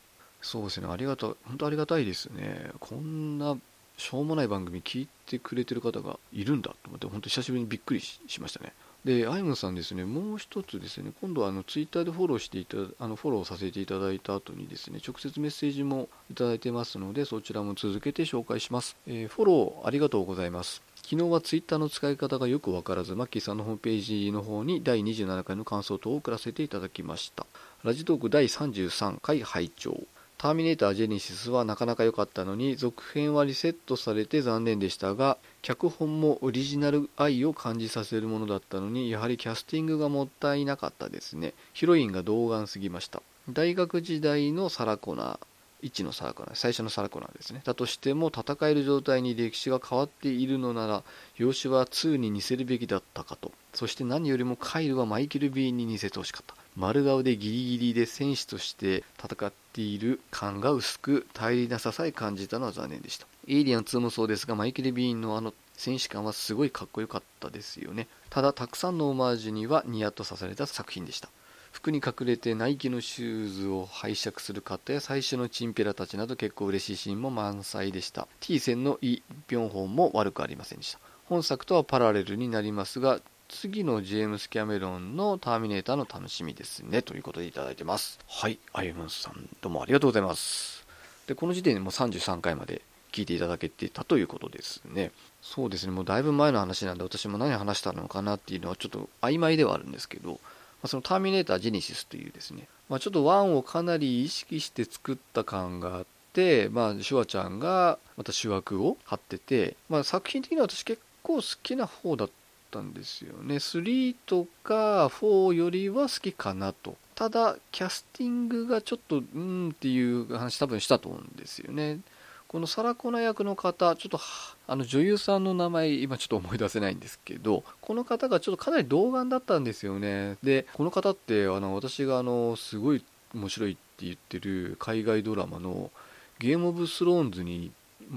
[0.42, 0.88] そうですね。
[0.90, 2.72] ありがとう本当ありがたいですね。
[2.80, 3.58] こんな
[3.98, 8.74] しょうもない番組聞いてくれてる方がいるんだと思って本当久しぶりにびっくりしましたね。
[9.08, 20.82] でアイムさんですねもう一つですね今度はあのツイッターでフォローしていたあのフォローさせていただいた後にですね直接メッセージもいただいてますのでそちらも続けて紹介します、えー、フォローありがとうございます。
[21.10, 27.46] 昨日はツイッターの使い方がよくわからずマッキーさんのホームページの方に第27回の感想等を送らせていただきました。
[27.86, 29.98] ラジトーク第33回拝聴。
[30.38, 41.54] ターミネータージェニシスはなかなか良かったのに続編はリセットされて残念でしたが脚本もオリジナル愛を感じさせるものだったのにやはりキャスティングがもったいなかったですね。
[41.74, 43.22] ヒロインが童顔すぎました。
[43.50, 45.40] 大学時代のサラコナー
[45.84, 47.62] 1のサラコナ最初のサラコナーですね。
[47.64, 51.04] だとしても戦える状態に歴史が変わっているのなら
[51.38, 53.52] 養子は2に似せるべきだったかと。
[53.74, 56.56] そして何よりもカイルはマイケル・ビーンに似せてほしかった。
[56.76, 63.28] 丸顔でギリギリで戦士として戦っている感が薄く頼りなささえ感じたのは残念でした。
[63.48, 71.30] エイリアン2もそうですがマイケル・ビーンのあの戦士感はすごいかっこよかったですよねただたくさんのオマージュにはニヤッとさされた作品でした
[71.72, 87.02] 服に隠れてナイキのシューズを拝借する方や最初のチンピラたちなど結構嬉しいシーンも満載でした T 戦のイ・ビョンホンも悪くありませんでした本作とはパラレルになりますが次のジェームス・キャメロンのターミネーターの楽しみですね。
[87.02, 88.20] ということでいただいてます。
[88.28, 90.86] はい、アイムンさん、どうもありがとうございます。
[91.28, 92.82] で、この時点でもう33回まで
[93.18, 95.12] 聞いていただけてたということですね。
[95.42, 100.38] そうですね、もうだいぶ前の話なんで、私も何話したのかなっていうのはちょっと曖昧ではあるんですけど、ま
[100.84, 112.30] あ、そのターミネーター・ジェネシスというですね、まあ、ちょっと1をかなり意識して作った感があって、まあ、シュワちゃんがまた主役を張ってて、まあ、作品的には私結構好きな方だっ
[112.70, 113.56] たんですよね。
[113.56, 116.96] 3とか4よりは好きかなと。
[117.16, 122.00] ただキャスティングがちょっとうんっていう話多分したと思うんですよね。
[122.48, 124.20] このサラコナ役の方ちょっと
[124.68, 130.38] あの女優さんの名前今ちょっと思い出せないんですけどこの方がちょっとかなり童顔だったんですよね。
[130.44, 135.92] でこの方ってあの私があのすごい面白いって言ってる海外ドラマの
[136.40, 137.72] ゲームオブスローンズに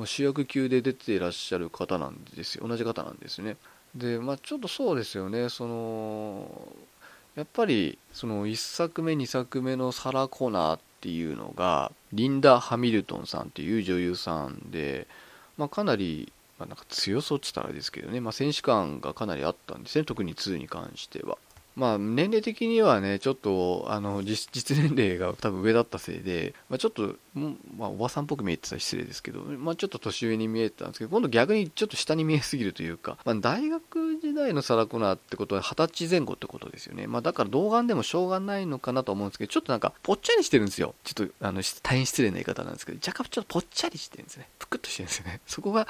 [0.05, 2.69] 主役級で出ていらっしゃる方なんですよ。
[2.69, 3.57] 同じ方なんですね。
[3.95, 5.49] でまあちょっとそうですよね。
[5.49, 6.69] その
[7.35, 15.07] やっぱりその1作目2作目のサラ・コナーっていうのがリンダ・ハミルトンさんっていう女優さんで、
[15.57, 21.39] まあ、かなり、まあ、なんか強そうって言ったらですけどね、まあ、選手感がかなりあったんですね特に2に関しては。
[21.77, 37.07] まあ、年齢的にはね、ちょっと、あの、実、年齢が多分上だったせいで、まあ、ちょっと、まあ、おばさんっぽく見えてたら失礼ですけど、まあ、ちょっと年上に見えてたんですけど、今度逆にちょっと下に見えすぎるというか、まあ、大学時代のサラコナーってことは二十歳前後ってことですよね。
[37.07, 40.95] まあ、だから童顔でもしょうがないのかなと思うんですけど、ちょっとなんか、ぽっちゃりしてるんですよ。
[41.05, 44.49] ちょっと、あの、大変失礼な言い方なんですけど、若干ちょっとぽっちゃりしてるんですね。
[44.59, 45.41] ぷくっとしてるんですよね。
[45.47, 45.87] そこが、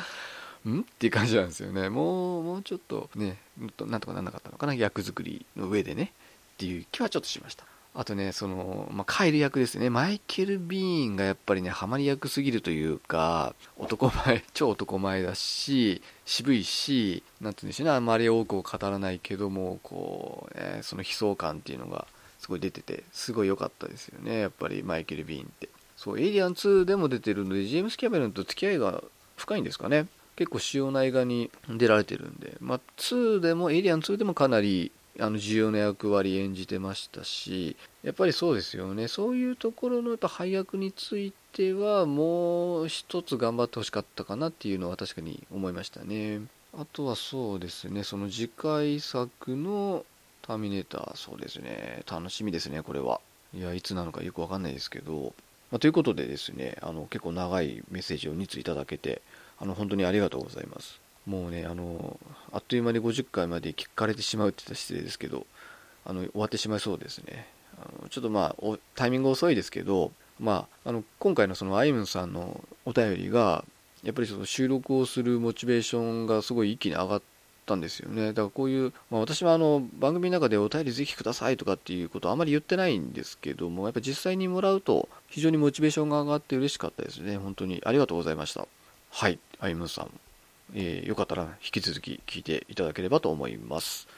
[0.68, 0.80] ん？
[0.80, 1.88] っていう感じなんですよね。
[1.88, 3.38] もう、もうちょっとね、
[3.86, 6.12] なんとかなんなかったのかな、役作りの上でね。
[6.54, 7.64] っていう気はちょっとしました。
[7.92, 9.90] あとね、その、まあ、カイル役ですね。
[9.90, 22.06] マイケル・ビーンがやっぱりね、ハマり役すぎるというか、男前、超男前だし、渋いし、なんて言うんでしょうね、あまり多くを語らないけども、こう、ね、その悲壮感っていうのが
[22.38, 25.68] すごい出てて、すごい良かったですよね、やっぱりマイケル・ビーンって。
[25.96, 29.02] そう、エイリアン2でも出てるので、ジェームス・キャメロンと付き合いが
[29.36, 30.06] 深いんですかね。
[30.40, 39.07] 結構主要な映画に出られてるんで、まあ、2でも、エイリアン2でもかなりあの重要な役割演じてましたしやっぱりそうですよね。
[39.07, 46.40] そういうところのやっぱ配役についてはもう一つ頑張ってほしかったかなっていうのは確かに思いましたね。
[46.74, 48.03] あとはそうですね。
[48.03, 50.07] その次回作の
[50.40, 51.16] ターミネーター。
[51.16, 52.03] そうですね。
[52.11, 53.20] 楽しみですねこれは。
[53.53, 55.35] いやいつなのかよくわかんないですけど、
[55.70, 59.20] まあ、ということでですねあの結構長いメッセージを2ついただけて
[59.60, 61.00] あの本当にありがとうございます。
[61.26, 62.18] もうねあの
[62.52, 65.46] あっという間に50回まで聞かれてしまうって言ったら失礼ですけど
[66.04, 67.46] あの終わってしまいそうですね。
[67.78, 73.64] あのちょっとまあタイミング遅いですけど、まあ、あの今回のそのアイムさんのお便りが
[74.02, 77.22] やっぱりその収録をするモチベーションがすごい一気に上がっ
[77.66, 78.28] たんですよね。
[78.28, 87.36] だからこういう、まあ、私はあの番組の中でお便りぜひくださいとかっていうことはあまり言ってないんですけどもやっぱ実際にもらうと非常にモチベーションが上がって嬉しかったですね。
[87.36, 88.66] 本当にありがとうございました。
[89.10, 89.38] はい。
[89.60, 90.10] アイムンさん。
[90.74, 94.08] えー、よかったら引き続き聞いていただければと思います。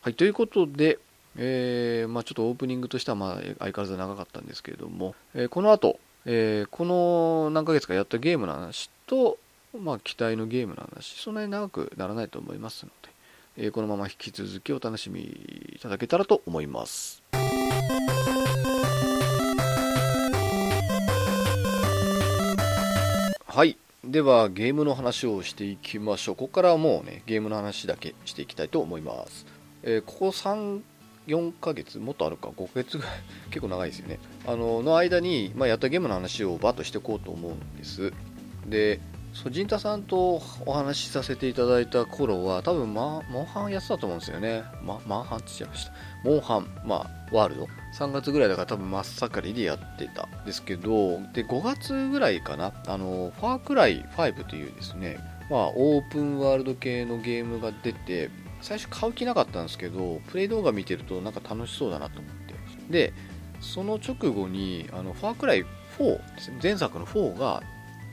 [0.00, 0.98] はい、ということで、
[1.36, 9.38] えー、まあ、ちょっとオープニングとしてはまあ相変わらず長かったんですけれども、えー、この後、えこの何ヶ月かやったゲームの話と、
[9.76, 12.92] まあ、期待のゲームの話そんなに長くならないと思いますの
[13.56, 17.22] で、えー、このまま引き続きお楽しみいただけたらと思います。
[23.46, 23.76] はい。
[24.04, 26.34] ではゲームの話をしていきましょう。
[26.34, 29.46] ここからはもうねゲームの話だけしていきたいと思います、
[29.84, 30.80] えー、ここ3
[31.28, 33.12] 4ヶ月もっとあるか5ヶ月ぐらい。
[33.50, 34.18] 結構長いですよね。
[34.44, 38.12] あのの間に、まあ、やったゲームの話をバッとしていこうと思うんです。
[38.66, 38.98] で
[39.32, 45.92] そう陣太さんとお話しさせていただいた頃は多分モンハンやってたと思うんですよね、ま、マンハンって言っちゃいました。
[46.22, 47.68] モンハン、まあ、ワールド。
[47.98, 52.72] 3月ぐらいだから多分真っ盛りでやってたんですけどで5月ぐらいかな。
[52.86, 55.18] あのファークライ5というですね
[55.50, 62.52] まあオープンワールド系のゲームが出て最初買う気なかったんですけどプレイ動画見てるとなんか楽しそうだなと思って。
[62.90, 63.12] で
[63.60, 65.64] その直後にあのファークライ
[65.98, 66.58] 4ですね。
[66.62, 67.62] 前作の4が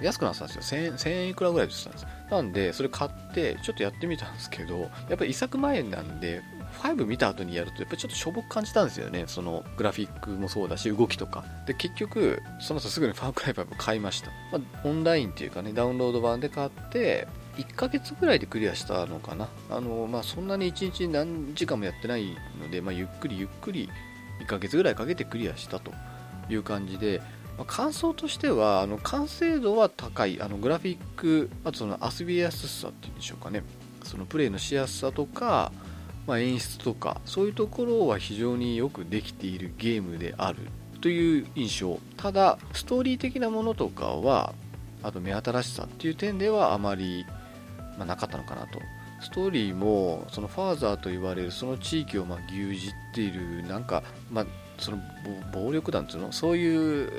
[0.02, 0.82] 安くなってたんですよ。
[0.82, 2.08] 1000 1000円いくらぐらいでしたんです。
[2.30, 6.42] なんでそれ買ってちょっとやってみたんですけどやっぱり1作前なんで
[6.82, 9.26] 5見た後にやるとやっぱりちょっとしょぼく感じたんですよね。
[9.28, 11.44] そのグラフィックもそうだし動きとか。
[11.66, 19.50] で結局その後すぐにファークライ5買いました、まあ、オンラインっていうかねダウンロード版で買って1ヶ月ぐらいでクリアしたのかな。
[19.70, 23.90] あの、まあ、そんなに1日何時間もやってないので、まあ、ゆっくりゆっくり
[24.42, 25.92] 1ヶ月ぐらいかけてクリアしたと
[26.50, 27.22] いう感じで、
[27.66, 30.42] 感想としてはあの完成度は高い。
[30.42, 33.64] あのグラフィックあとその遊びやすさっていうんでしょうかね。
[34.04, 35.72] そのプレイのしやすさとか、
[36.26, 40.60] まあ、演出とかそういうところは非常によくできているゲームである
[41.02, 42.00] という印象。
[42.18, 44.54] ただストーリー的なものとかは
[45.04, 47.26] あと目新しさっていう点ではあまり
[48.00, 48.80] まあ、なかったのかなと
[49.22, 52.80] ストーリーもそのファーザーと言われるその地域をま牛耳っ
[53.14, 54.46] ているなんか、まあ、
[54.78, 55.00] その
[55.54, 56.32] 暴力団っていうの？
[56.32, 57.12] そういう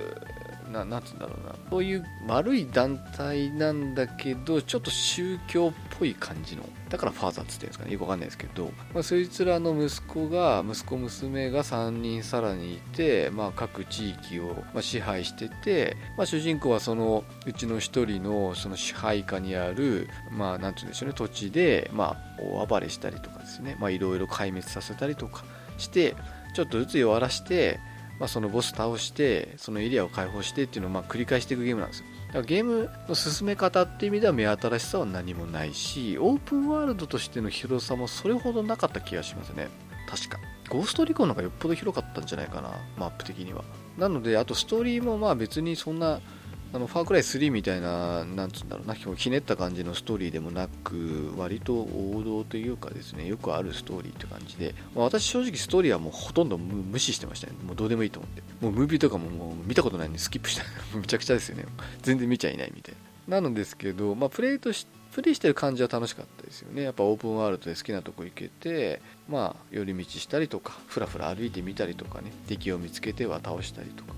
[0.73, 1.55] ななんつうんだろうな。
[1.71, 7.93] そういう悪い団体なんだけどちょっと宗教っぽい感じのだからファーザーっつってんですかね。
[7.93, 21.15] よくわかんないですけど、まあ、そいつらの息子が息子娘が3人さらにいて、まあ、各地域を、ま支配してて、まあ、主人公はそのうちの1人のその支配下にあるまあなんて言うんでしょうね。
[21.15, 23.77] 土地で、まあ、大暴れしたりとかですね。
[23.81, 25.45] いろいろ壊滅させたりとか
[25.79, 26.17] して
[26.55, 27.79] ちょっとずつ弱らして
[28.21, 32.07] まあ、そのボス倒してそのエリアを解放してっていうのをまあ繰り返していくゲームなんですよ。
[32.29, 39.69] だからゲームの進め方っていう意味では目新しさは何もないしオープンワールドとしての広さもそれほどなかった気がしますね。
[40.07, 40.39] 確か。
[40.69, 43.65] ゴーストリコンの方がよっぽど広かったんじゃないかなマップ的には。
[43.97, 46.21] なのであとストーリーもまあ別にそんな
[46.73, 57.55] あのファークライ3みたいな、なんつうんだろうな、ひねった感じのストーリーでもなく、割と王道というかですね、よくあるストーリーって感じで、まあ、私正直ストーリーはもうほとんど無視してましたね。
[57.65, 58.43] もうどうでもいいと思って。
[58.61, 60.65] もうムービーとかももう見たことないんでスキップした。
[60.97, 61.65] むちゃくちゃですよね。
[62.03, 62.95] 全然見ちゃいないみたい
[63.27, 63.41] な。
[63.41, 66.83] なのですけど、まあ、プレイとして、プレイしてる感じは楽しかったですよね。
[66.83, 74.15] やっぱオープンワールドで好きなとこ行けて、まあ、寄り道したりとか、ふらふら歩いてみたりとかね、敵を見つけては倒したりとか。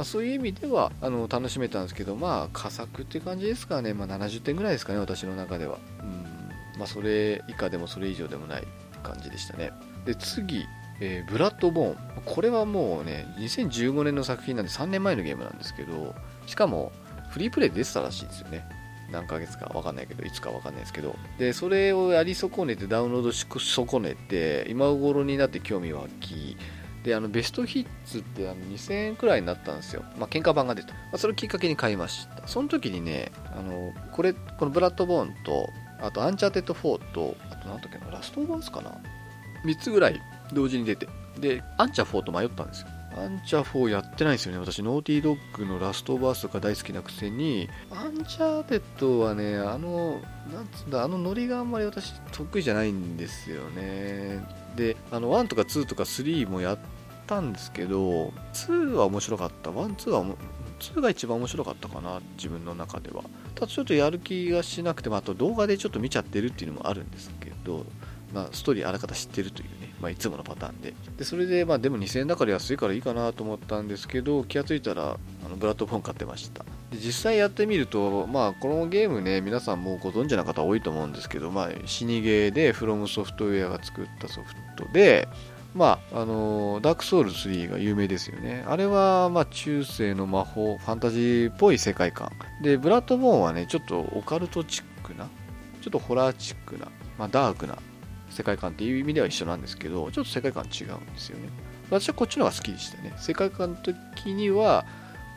[0.00, 5.76] まあ、そういう意味ではあの楽しめたんですけど、まあ、佳作って感じですかね、まあ、70点ぐらいですかね、私の中では。
[6.00, 8.66] うんまあ、それ以下でもそれ以上でもない
[9.02, 9.72] 感じでしたね。
[10.06, 10.64] で次、
[11.00, 11.96] えー、ブラッドボーン。
[12.24, 16.14] これはもうね、2015年の作品なんで3年前のゲームなんですけど、
[16.46, 16.92] しかも
[17.28, 18.64] フリープレイ出てたらしいんですよね。
[19.12, 21.14] 何ヶ月か分かんないけど、いつか分かんないですけど。
[21.38, 26.56] で、それをやり損ねて、ダウンロードし損ねて、今頃になって興味湧き、
[27.04, 30.02] で、あの、ベストヒッツってあの2000円くらいになったんですよ。
[30.18, 30.92] まあ、廉価版が出た。
[30.92, 32.46] まあ、それをきっかけに買いました。
[32.46, 38.92] その時にね、あの、これ、このブラッドボーンと、あとアンチャーテッド4と、あと何だっけな、ラストオブアスかな
[39.64, 40.20] ?3 つぐらい
[40.52, 41.08] 同時に出て。
[41.38, 42.88] で、アンチャー4と迷ったんですよ。
[43.16, 44.58] アンチャー4やってないんですよね。
[44.58, 50.20] 私、ノーティードッグのラストオブアスとか大好きなくせに、アンチャーテッドはね、あの、
[50.52, 54.44] なんつうんだ、あのノリがあんまり私得意じゃないんですよね。
[54.76, 56.78] で、あの、1とか2とか3もやっ
[57.30, 59.70] たんですけど、2は面白かった。
[59.70, 60.24] 1、2は、
[60.80, 63.22] 2が一番面白かったかな、自分の中では。
[63.54, 67.86] ただちょっとやる気がしなくて、あと動画でちょっと見ちゃってるっていうのもあるんですけど、
[68.34, 70.94] まあ、ストーリーあらかた知ってるというね、まあ、いつものパターンで。
[71.16, 76.64] で、それで、まあ、でも2000円だから安いからいいかなと思ったんですけど、気がついたら、あのブラッドフォン買ってました。
[76.90, 85.28] で実際やってみると、まあ、このゲームね、皆さんもご存知な方多いと思うんですけど、まあ、死にゲーで、フロムソフトウェアが作ったソフトで、
[85.74, 88.64] まあ、あのダークソウル3が有名ですよね。
[88.66, 92.32] あれは、まあ、中世の魔法、ファンタジーっぽい世界観。
[92.62, 95.28] で、ブラッドボーンはね、ちょっとオカルトチックな、
[95.80, 97.78] ちょっとホラーチックな、まあ、ダークな
[98.30, 101.48] 世界観っていう意味では一緒なんですけど、ちょっと世界観違うんですよね。
[101.88, 103.14] 私はこっちの方が好きでしたね。
[103.16, 104.84] 世界観的には、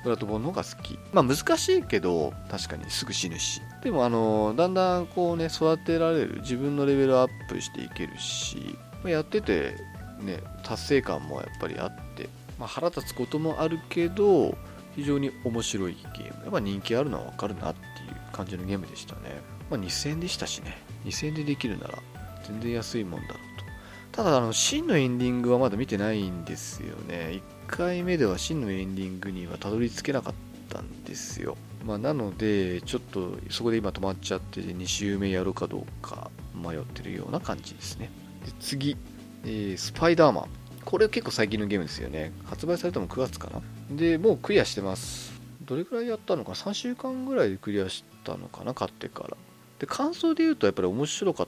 [0.04, 9.76] プラットフォームの方が好きまあ難しいけど確かにすぐ死ぬしでもあのだんだんこうね育てられる自分のレベルアップしていけるしやってて
[10.24, 14.58] ね達成感もやっぱりあって、まあ、腹立つこともあるけど
[14.96, 16.44] 非常に面白いゲーム。
[16.44, 19.42] やっぱ人気あるのは分かるなっていう感じのゲームでしたね。
[19.70, 20.78] まあ2000円でしたしね。
[21.06, 22.00] 2000円でできるなら
[22.48, 24.24] 全然安いもんだろうと。
[24.24, 27.42] ただあの真のエンディングはまだ見てないんですよね。
[27.68, 30.34] 1回目では真のエンディングにはたどり着けなかっ
[30.70, 31.58] たんですよ。
[31.86, 38.10] まあ、なのでちょっとそこで今止まっちゃって2周目やるかどうか迷ってるような感じですね。
[38.46, 38.96] で次、
[39.44, 40.50] えー、スパイダーマン。
[40.86, 42.32] これ結構最近のゲームですよね。
[42.46, 43.62] 発売されたの9月かな。
[43.96, 45.34] でもうクリアしてます。
[45.62, 48.74] どれくらいやったのか3週間ぐらいでクリアしたのかな？
[48.74, 49.38] 買ってから。
[49.80, 51.48] で感想で言うとやっぱり面白かっ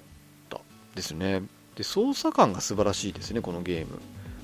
[0.49, 0.61] た
[0.95, 1.43] ですね。
[1.75, 3.99] で操作感が素晴らしいですねこのゲーム、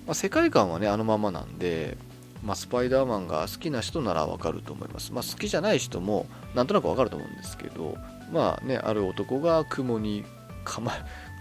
[0.05, 1.97] まあ、世界観はねあのままなんで、
[2.43, 7.97] まあ、スパイダーマンが好きな人ならわかると思います、まあ、好きじゃない人もなんとなくわかると思うんですけど
[8.31, 10.25] まあねある男が雲に
[10.65, 10.91] 噛ま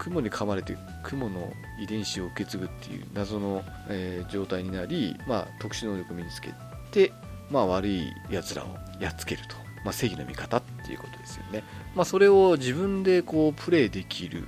[0.01, 6.49] 雲に噛まれて雲の遺伝子を受け継ぐっていう謎の、えー、状態になり、まあ、特殊能力を身につけ
[6.91, 7.13] て、
[7.51, 8.67] まあ、悪いやつらを
[8.99, 11.63] やっつけると、まあ、正義の味方っていうことですよね、
[11.95, 14.43] まあ、それを自分でこうプレイできる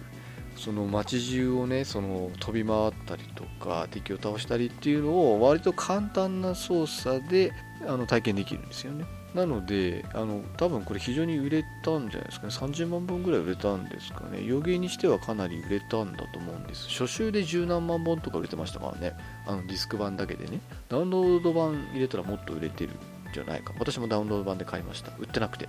[0.55, 7.51] その街中をねその飛び回ったりとか敵を倒したりっていうのを割と簡単な操作で
[7.87, 9.05] あの体験できるんですよね。
[9.33, 12.53] なのであの多分これ非常に売れたんじゃないですかね。
[12.53, 14.45] 30万本ぐらい売れたんですかね。
[14.47, 16.87] 余計にしてはかなり売れたんだと思うんです。
[16.89, 19.15] 初週で十何万本とか売れてましたからね。
[19.47, 20.59] あのディスク版だけでね。
[20.89, 22.95] ダウンロード版入れたらもっと売れてるん
[23.33, 23.73] じゃないか。
[23.79, 25.11] 私もダウンロード版で買いました。
[25.19, 25.67] 売ってなくて。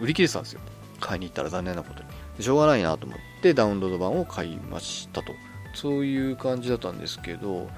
[0.00, 0.60] 売り切れてたんですよ。
[1.00, 2.08] 買いに行ったら残念なことに。
[2.42, 5.32] しょうがないなと思ってダウンロード版を買いましたと。
[5.74, 7.68] そういう感じだったんですけど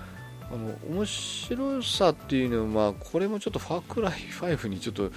[0.52, 5.10] あの面白さっていうのはまあこれもちょっとファークライ5にちょっと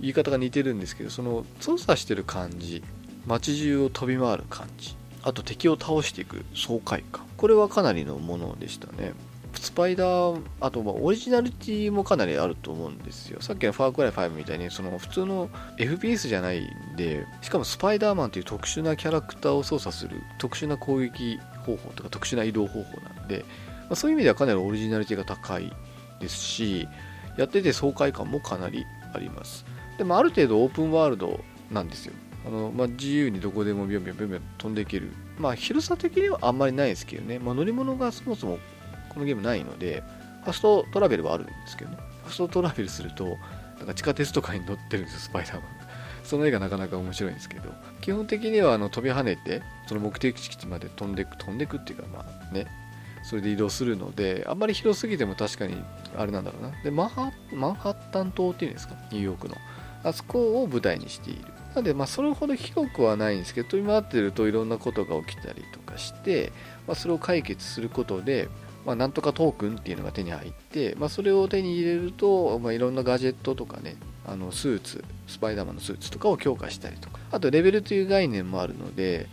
[0.00, 2.82] 言い方が似てるんですけどその操作してる感じ。
[3.26, 4.96] 街中を飛び回る感じ。
[5.22, 7.26] あと敵を倒していく爽快感。
[7.36, 9.12] これはかなりのものでしたね。
[9.54, 13.40] スパイダーあとオリジナリティもかなりあると思うんですよ。
[13.40, 15.48] さっきのファークライ5みたいにその普通の
[15.78, 23.44] FPS じゃないんでしかもスパイダーマンという特殊なキャラクターを操作する特殊な攻撃方法とか特殊な移動方法なんで
[23.88, 25.72] まあ、そういう意味ではかなりオリジナリティが高い
[26.20, 26.86] ですし
[27.36, 28.84] やってて爽快感もかなり
[29.14, 29.64] あります。
[29.96, 32.12] でもある程度オープンワールドなんですよ。
[32.46, 35.12] あの、まあ、自由にどこでもビョンビョンビョンビョン飛んでいける。
[35.38, 38.58] まあ広さ的にはあんまりないですけどね、まあ、乗り物がそもそも
[39.08, 40.02] このゲームないので
[40.44, 41.98] ファストトラベルはあるんですけどね。
[42.24, 43.38] ファストトラベルすると
[43.78, 45.62] なんか地下鉄とかに乗ってるんですよスパイダーマン
[46.24, 47.72] その絵がなかなか面白いんですけど。
[48.00, 52.66] 基本的にはあの飛び跳ねてその目的地まで飛んでいく飛んでいくっていうかまあね。
[53.28, 55.76] それで移動するのであんまり広すぎても確かに
[56.16, 56.72] あれなんだろうな。
[56.82, 58.94] でマンハッタン島っていうんですか？
[59.12, 59.56] ニューヨークの。
[60.02, 61.42] あそこを舞台にしている。
[61.70, 66.52] なのでまあそれほど広くはないんですけど飛び回ってるといろんなことが起きたりとかして、
[66.86, 68.48] まあ、それを解決することで
[68.86, 77.18] まあ、なんとかトークンっていうのが手に入って、まあ、それを手に入れると、まあ、いろんなガジェットとかねあのスーツスパイダーマンのスーツとかを強化したりとか。
[77.30, 79.26] あとレベルという概念もあるので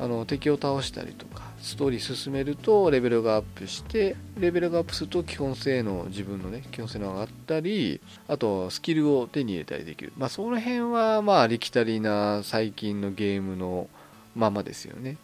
[0.00, 10.12] あの敵を倒したりとかストーリー進めるとレベルがアップしてレベルがアップすると基本性能自分のね基本性能が上がったりあとスキルを手に入れたりできる。
[10.16, 13.88] まあその辺はまあありきたりな最近のゲームの
[14.34, 15.16] ままですよね。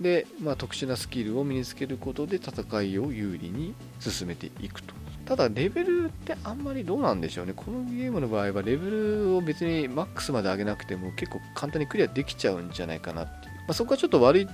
[0.00, 4.94] で、まあ、特殊なスキルを身につけることで戦いを有利に進めていくと。
[5.26, 7.52] ただレベルってあんまりどうなんでしょうね。
[7.54, 14.48] このゲームの場合はレベルを別にマックスまで上げなくても結構簡単にクリアできちゃうんじゃないかなっていう、まあ、そこはちょっと悪い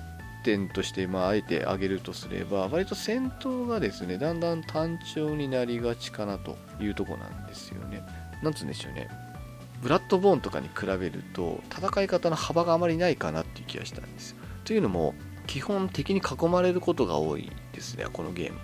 [0.46, 8.00] 点として、まあ、あえて挙げるとすれば、割と戦闘がですね、だんだん単調になりがちかなというとこなんですよね。
[8.42, 9.08] なんつうんでしょうね。
[9.82, 14.36] ブラッドボーンとかに比べると、戦い方の幅があまりないかなっていう気がしたんですよ。
[14.64, 15.14] というのも、
[15.48, 18.60] 基本敵に囲まれることが多いですね、このゲーム。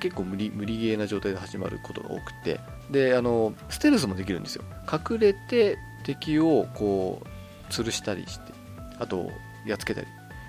[0.00, 4.64] 結構無理無理ゲーな状態で始まることが多くて、で、あの、ステルスもできるんですよ。
[4.92, 8.52] 隠れて敵をこう、吊るしたりして、
[8.98, 9.32] あと、
[9.66, 10.06] やっつけたり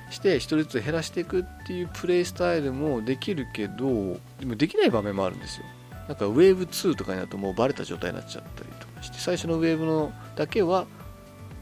[0.10, 5.66] して1人ずつ減らしていくっていうプレイスタイルもできるけどでもできない場面もあるんですよ。
[6.08, 10.88] なんかウェーブ2とかになるともうバレた状態になっちゃったりとかして最初のウェーブのだけは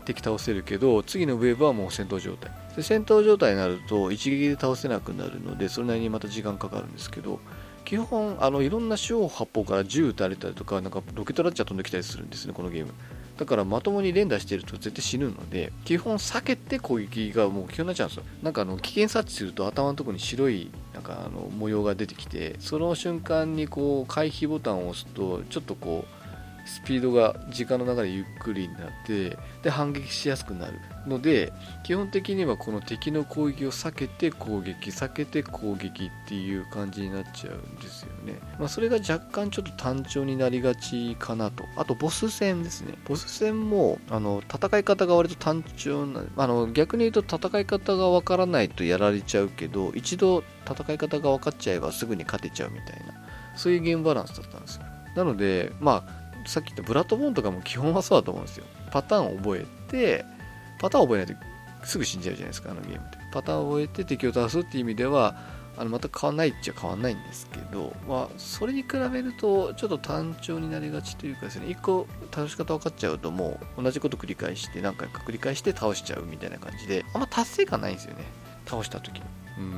[0.06, 2.52] 敵倒せるけど次のウェーブはもう戦闘状態。
[2.76, 7.40] で戦闘状態になると一撃で倒せなくなるのでそれなりにまた時間かかるんですけど
[7.84, 12.94] 基本あのいろんな四方八方から銃撃たれたりとかなんかロケットランチャー飛んできたりするんですねこのゲーム。
[13.38, 18.24] だからまともに連打してると絶対死ぬので基本避けて攻撃がもう基本になっちゃうんですよ。
[18.42, 26.17] なんかあの危険察知すると頭のところに白いなんかあの模様が出てきてその瞬間にこう回避ボタンを押すとちょっとこう
[26.68, 31.54] スピードが時間の流れゆっくりになってで反撃しやすくなるので
[31.84, 41.66] 基本的にはこの敵の攻撃を避けて攻撃避けて攻撃っていう感じになっちゃうんですよね、まあ、それが若干ちょっと単調になりがちかなと。
[41.76, 42.94] あとボス戦ですね。
[43.06, 53.14] ボス戦もあの戦い方が割と単調なあの逆に言うと戦い方がわからないとやられちゃうけど一度戦い方が分かっちゃえばすぐに勝てちゃうみたいな。
[53.56, 54.84] そういうゲームバランスだったんですよ。
[55.16, 56.17] なのでまあ
[56.48, 58.66] さっき言ったブラッドボーンとかも基本はそうだと思うんですよ。
[58.92, 60.26] パターンを覚えて
[60.80, 63.18] パターンを覚えないとすぐ死んじゃうじゃないですかあのゲームって。
[63.32, 65.38] パターンを覚えて敵を倒すっていう意味では
[65.78, 78.24] あの全く変わんないっちゃ変わんないんですけど、まあ、それに比べるとちょっと単調になりがちというかですね一個倒し方分かっちゃうともう同じこと繰り返して何回か繰り返して倒しちゃうみたいな感じであんま達成感ないんですよね。
[78.66, 79.24] 倒した時に
[79.58, 79.72] うん。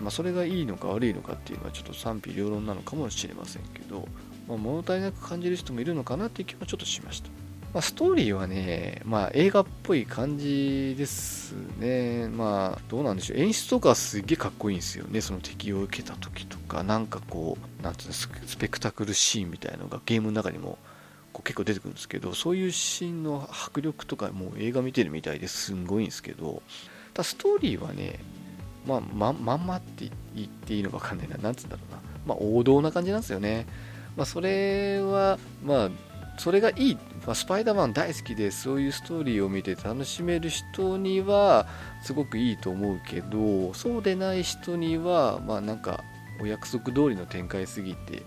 [0.00, 4.06] まあ、それがいいのか悪いのかっていうのはちょっと賛否両論なのかもしれませんけど、
[4.48, 7.28] まあ、物足りなく感じる人もいるのかなっていう気はちょっとしました。
[7.72, 12.28] まあ、ストーリーはね、まあ、映画っぽい感じですね。
[12.28, 13.38] まあ、どうなんでしょう。
[13.38, 15.20] 演出とかすげえかっこいいんですよね。
[15.20, 18.28] その敵を受けた時とか、なんかこう、なんていうの、ス
[18.58, 20.78] ペクタクルシーンみたいなのがゲームの中にも
[21.32, 26.62] こう結構出てくるんですけど、そういうシーンの迫力とかもう映画見てるみたいですんごいんですけど、
[27.12, 28.20] たストーリーはね、
[28.86, 31.38] まあ、ままんまって言っていいのか分かんないな。
[31.38, 32.00] なんつうんだろうな。
[32.24, 33.66] まあ、王道な感じなんですよね。
[34.16, 35.90] まあ、それは、まあ、
[36.38, 41.66] それがいい、まあ、スパイダーマン大好きでそういうストーリーを見て楽しめる人には
[42.02, 46.02] すごくいいと思うけどそうでない人にはまあなんか
[46.40, 48.22] お約束通りの展開すぎて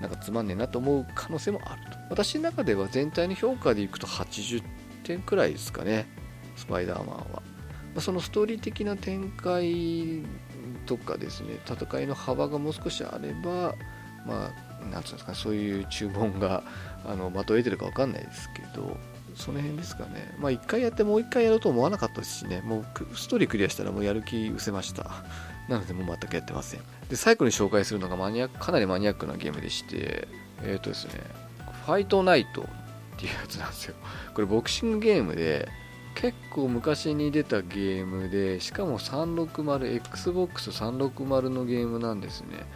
[0.00, 1.98] なんかつまんねえなと思う可能性もあると。
[2.10, 4.62] 私の中では全体の評価でいくと80
[5.02, 6.06] 点くらいですかね
[6.56, 7.42] スパイダーマンは、ま
[7.96, 10.22] あ、そのストーリー的な展開
[10.86, 13.74] とかですね戦いの幅がもう少しあれば
[14.26, 16.62] まあなんつうんですかそういう注文が
[17.06, 18.96] あの的を得てるか分かんないですけど
[19.34, 20.34] その辺ですかね。
[20.38, 22.60] まあ1回やってもう1回やろうと思わなかったですしね。
[22.62, 22.84] もう
[23.16, 25.08] ストーリークリアしたらもうやる気失せました。
[25.68, 26.80] なのでもう全くやってません。
[27.08, 30.26] で最後に紹介するのがマニアかなりマニアックなゲームでして
[30.62, 31.12] えっ、ー、とですね
[31.86, 32.64] ファイトナイトっ
[33.16, 33.94] ていうやつなんですよ。
[34.34, 35.68] これボクシングゲームで
[36.14, 42.66] 結構昔に出たゲームでしかも 360XBOX360 のゲームなんですね。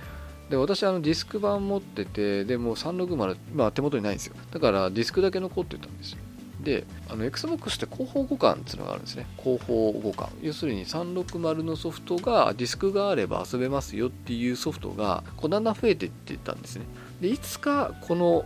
[0.52, 4.34] で私あのディスク版持っててでも360まあ手元にないんですよ。
[4.50, 6.18] だからディスクだけ残ってたんですよ。
[6.60, 9.26] であの XBOX って広報互換っていうのがあるんですね。
[9.42, 10.28] 広報互換。
[10.42, 16.84] 要するに360のソフトがディスクがあれば遊べますよっていうソフトがこうだんだん増えていってたんですね。
[17.22, 18.44] でいつかこの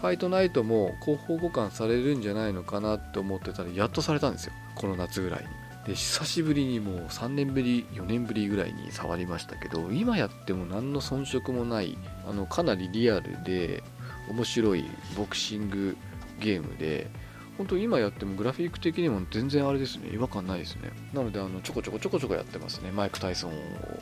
[0.00, 4.52] ファイトナイトも広報互換されるんじゃないのかなって思ってたらやっとされたんですよ。
[4.74, 5.63] この夏ぐらいに。
[5.86, 13.82] で久しぶりにもう3年ぶり4年ぶりぐらいに触りましたけど今やっても何の遜色もないあのかなりリアルで
[14.30, 14.84] 面白い
[15.16, 15.96] ボクシング
[16.40, 17.10] ゲームで
[17.58, 20.90] 本当今やってもグラフィック的にも全然あれですね違和感ないですね。
[21.12, 22.90] なのであのちょこちょこちょこちょこやってますね。
[22.90, 23.52] マイク・タイソン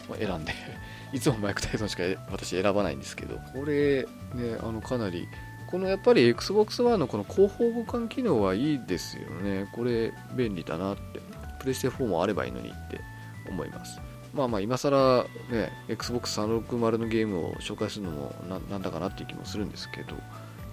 [0.09, 0.55] を選んで。
[1.13, 3.39] いつもマイク・タイソンしか私選ばないんですけど。
[3.53, 5.29] これねあのかなり
[5.67, 9.69] このやっぱり Xbox One のこの広報互換機能はいいですよね。
[9.73, 11.21] これ便利だなって。
[11.63, 13.01] プレステ4もあればいいのにって
[13.49, 14.01] 思います。
[14.35, 20.17] まあまあ今更ね、Xbox 360のゲームを紹介するのもなんだかなっていう気もするんですけど、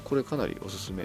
[0.03, 1.03] これかなりおすすめ。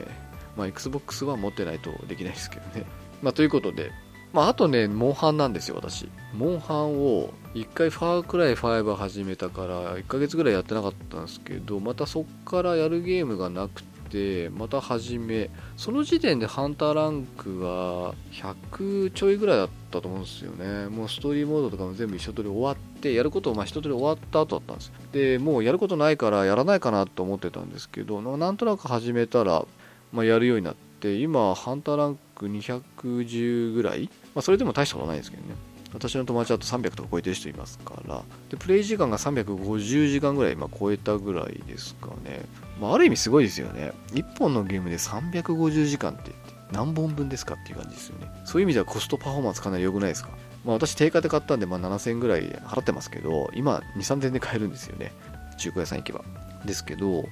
[0.56, 2.86] まあ Xbox は持ってないとできないですけどね。
[3.22, 3.90] まあということで、
[4.32, 6.08] まああとね、モンハンなんですよ、私。
[6.32, 13.82] モンハンを1回ファークライ5始めたから1ヶ月ぐらいやってなかったんですけど、またそっからやるゲームがなく
[14.14, 15.50] て、また始め。
[15.76, 20.86] その時点でハンターランクが100ちょいぐらいだったと思うんですよね。
[20.88, 24.92] もうストーリーモードとかも全部一通り終わってやることをまあ一通り終わった後だったんです。
[25.12, 29.66] でもうやることないからやらないかなと思ってたんですけどなんとなく始めたら、
[30.12, 35.73] まあ、やるようになって今ハンターランク210ぐらい、まあ、それでも大したことないですけどね。
[35.94, 38.22] 私の友達だと300とか超えてる人いますから。
[38.50, 42.44] でプレイ時間が350時間ぐらい今超えたぐらいですかね、
[42.80, 43.92] まあ、ある意味すごいですよね。
[44.12, 46.32] 1本のゲームで350時間って
[46.72, 48.28] 何本分ですかっていう感じですよね。
[48.44, 50.30] そういう意味ではコストパフォーマンスかなり良くないですか？
[50.64, 55.12] まあ私定価で買ったんでま7000円ぐらい払ってますけど今2、3000円で買えるんですよね。
[55.58, 56.24] 中古屋さん行けば。
[56.64, 57.26] ですけど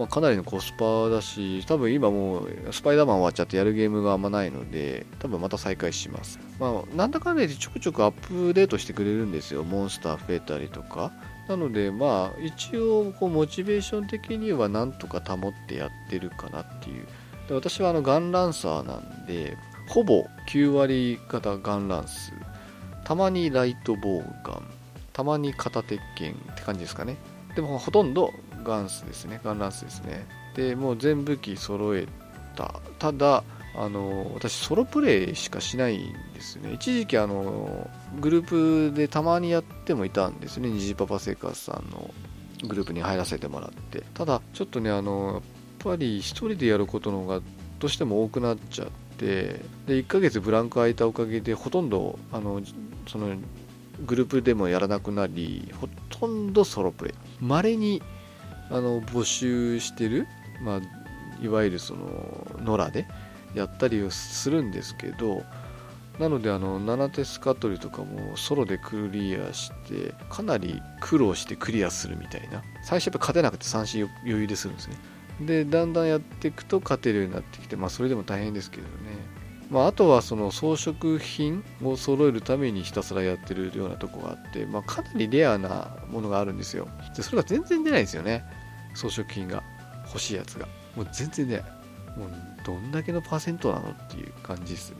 [0.00, 6.38] まあ、かなりのコスパだし、多分今もうスパイダーマン終わっちゃってやるゲームがあんまないので、多分また再開します。
[6.58, 9.62] まあ、なんだかんだでちょくちょくアップデートしてくれるんですよ。
[9.62, 11.12] モンスター増えたりとか。
[11.48, 17.06] なので、まあ、一応、こう、モチベーション的にはなんとか保ってやってるかなっていう。
[17.48, 22.32] で私はあの、ガンランサーなんで、ほぼ9割型ガンランス。
[23.04, 24.62] たまにライトボーガン。
[25.12, 27.18] たまに片鉄拳って感じですかね。
[27.54, 28.32] でもほとんど
[28.64, 29.40] ガンスですね。
[29.44, 30.26] ガンランスですね。
[30.54, 32.06] でもう全部機揃え
[32.56, 32.80] た。
[32.98, 33.44] ただ
[33.76, 36.72] あの私ソロプレイしかしないんですね。
[36.72, 37.88] 一時期あの
[38.20, 40.68] グループでたまにやってもいたんですね。
[40.68, 42.12] 虹パパ生活さんの
[42.66, 44.02] グループに入らせてもらって。
[44.14, 45.42] ただちょっとねあのやっ
[45.92, 47.40] ぱり一人でやることの方が
[47.78, 52.60] どうしても多くなっちゃってで1ヶ月ブランク空いたおかげでほとんどあの
[53.08, 53.34] その
[54.04, 57.14] グループでもやらなくなりほとんどソロプレイ。
[57.44, 58.02] まれに
[58.70, 60.26] あの募集してる、
[60.62, 60.80] まあ、
[61.42, 63.06] いわゆるその野良で
[63.54, 65.42] やったりをするんですけど
[66.20, 72.62] なのであの7テスカトリとかもソロでクリアしてかなり苦労してクリアするみたいな。
[72.82, 74.96] 最初やっぱ勝てなくて三振余裕でするんですね。
[75.40, 78.90] でだんだんやっていくと勝てるようになってきてまあそれでも大変ですけどね。
[79.70, 86.88] まあ、あとはその装飾品を揃えるためにひたすらやってるようなとこがあって、まあ、かなりレアなものがあるんですよ。
[87.16, 88.44] でそれが全然出ないんですよね。
[88.94, 89.62] 装飾品が
[90.06, 90.66] 欲しいやつが。
[90.96, 91.64] もう全然出ない
[92.16, 92.30] もう
[92.64, 94.96] どんだけのパーセントなのっていう感じですね。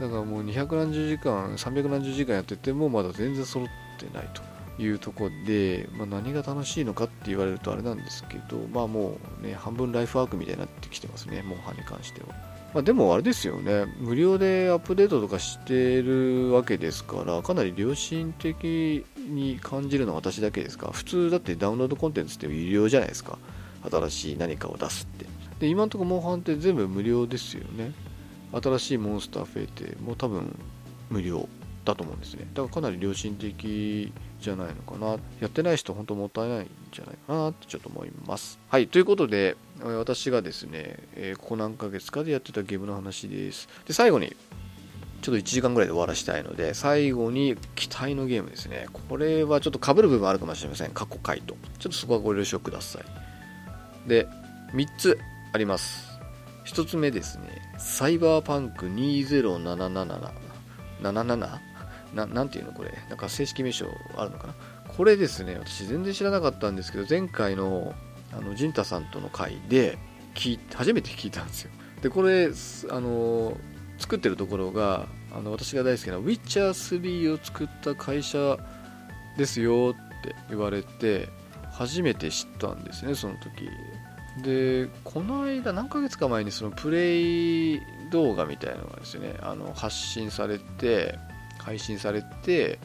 [0.00, 3.68] だからもう200何十時間300何十時間やっててもまだ全然揃っ
[3.98, 4.42] てないと
[4.82, 12.28] いうとこで、まあ、何が楽しいのかって言われるとあれなんですけどまあもうね半分ライフワークみたいになってきてますねモンハンに関しては。
[12.74, 20.90] まあ、でもあれですよね無料でアップデートとかしてるわけですからかなり良心的に感じるのは私だけですか？
[20.92, 23.38] 普通だってダウンロードコンテンツって有料じゃないですか？
[23.90, 25.26] 新しい何かを出すって。
[25.60, 27.92] で今のとこモンハンって全部無料ですよね。
[28.52, 30.56] 新しいモンスター増えてもう多分
[31.10, 31.48] 無料
[31.84, 32.46] だと思うんですね。
[32.54, 35.18] だからかなり良心的じゃないのかな。
[35.40, 38.58] やってない人本当もったいないんじゃないかなってちょっと思います。
[38.68, 43.68] はいということで私がですね、え、ここ何ヶ月かでやってたゲームの話です。
[43.86, 44.34] で最後に
[45.26, 48.86] ちょっと1時間ぐらいで終わらしたいので最後に期待のゲームですね。
[49.08, 50.92] これはちょっと被る部分あるかもしれません。
[50.92, 54.08] 過去回とちょっとそこはご了承ください。
[54.08, 54.28] で
[54.72, 55.18] 3つ
[55.52, 56.06] あります。
[56.66, 57.60] 1つ目ですね。
[57.76, 60.30] サイバーパンク20777
[61.02, 61.58] 77?
[62.14, 62.94] ななんていうのこれ？
[63.08, 64.54] なんか正式名称あるのかな？
[64.96, 65.58] これですね。
[65.58, 67.96] 私全然知らなかったんですけど前回の
[68.32, 69.98] あのジンタさんとの回で
[70.36, 71.72] 聞初めて聞いたんですよ。
[72.00, 73.56] でこれあの
[73.98, 78.56] 作ってるところがあの私が大好きな「ウィッチャー3」を作った会社
[79.36, 81.28] ですよって言われて
[81.70, 83.68] 初めて知ったんですねその時。
[84.42, 87.80] でこの間何ヶ月か前にそのプレイ
[88.10, 91.18] 動画みたいなのがですねあの発信されて
[91.58, 92.78] 配信されて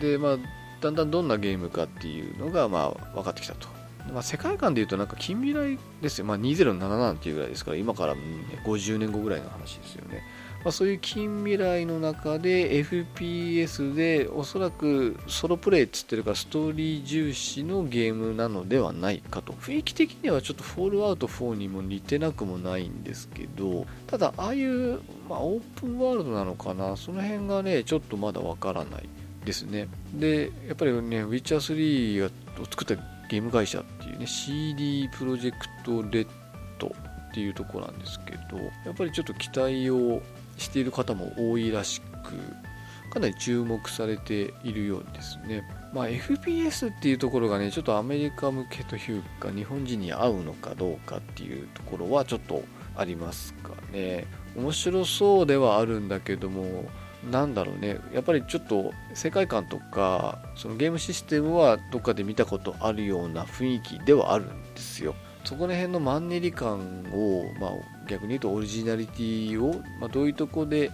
[0.00, 0.36] でまあ
[0.80, 3.68] だんだんどんなゲームかっていうのがまあ分かってきたと、
[4.10, 8.16] まあ、世界観でいうとなんか近未来ですよ、まあ、2077っていうぐらいですから今から、
[8.64, 10.22] 50年後ぐらいの話ですよね。
[10.66, 19.52] まあ、そういう近未来の中で FPS でおそらくソロプレイっつってるからストーリー重視のゲームなのではないかと。
[19.52, 24.98] 雰囲気的にはちょっとフォールアウト4にも似てなくもないんですけどただああいう、
[25.28, 26.96] まあ、オープンワールドなのかな。
[26.96, 29.08] その辺がねちょっとまだわからない
[29.44, 29.86] ですね。
[30.14, 32.96] でやっぱりねウィッチャー3を作った
[33.30, 36.26] ゲーム会社っていうね CD プロジェクトレッ
[36.80, 40.22] ドっていうとこなんですけどやっぱりちょっと期待を
[40.56, 42.06] している方も多いらしく
[43.10, 45.64] かなり注目されているようですね。
[45.94, 52.62] まあ、FPS っていうところがねちょっとアメリカ向けというか日本人に合うのかどうかっていうところはちょっと
[52.96, 54.26] ありますかね。
[54.56, 56.90] 面白そうではあるんだけども
[57.30, 57.98] なんだろうね。
[58.12, 65.14] やっぱりちょっと世界観とかそのゲームシステムはどっかで見たことあるような雰囲気ではあるんですよ。
[65.44, 67.70] そこら辺のマンネリ感を、まあ、
[68.06, 70.90] 逆に言うとオリジナリティを、まあ、どういうとこで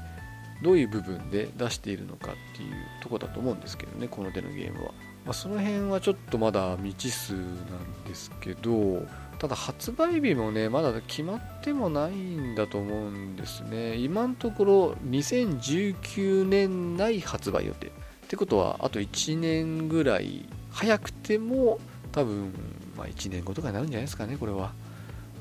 [0.62, 4.92] どういう部分で出しているのかっていうとこだと思うんですけどねこの手のゲームは、
[5.24, 9.06] まあ、その辺はちょっとまだ未知数なんですけど
[9.38, 13.96] ただ発売日もねまだ決まってもないんだと思うんですね。
[13.96, 17.88] 今のところ2019年内発売予定。
[17.88, 17.90] っ
[18.28, 20.48] てことはあと1年ぐらい。
[20.70, 21.80] 早くても
[22.12, 22.52] 多分
[22.96, 24.72] まあ、1年後とかになるんじゃないですかね、これは。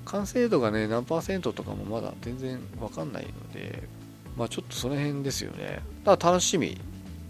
[0.05, 3.83] 完成度がね、何パーセントとかもまだ全然わかんないので、
[4.37, 5.81] まあちょっとその辺ですよね。
[6.03, 6.79] ただ楽しみ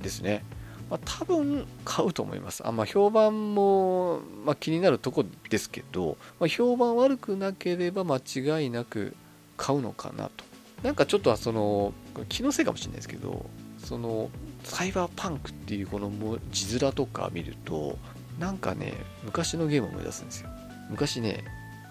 [0.01, 0.43] ですね。
[0.91, 2.67] まあ、多分買うと思います。
[2.67, 9.15] あまあ、評判も、まあ、気になるとこですけど、まあ、評判悪くなければ間違いなく
[9.55, 10.43] 買うのかなと。
[10.83, 11.93] なんかちょっとはその、
[12.27, 13.45] 気のせいかもしれないですけど、
[13.77, 14.29] その、
[14.65, 16.11] サイバーパンクっていうこの
[16.51, 17.97] 字面とか見ると、
[18.37, 18.93] なんかね、
[19.23, 20.49] 昔のゲームを思い出すんですよ。
[20.89, 21.45] 昔ね、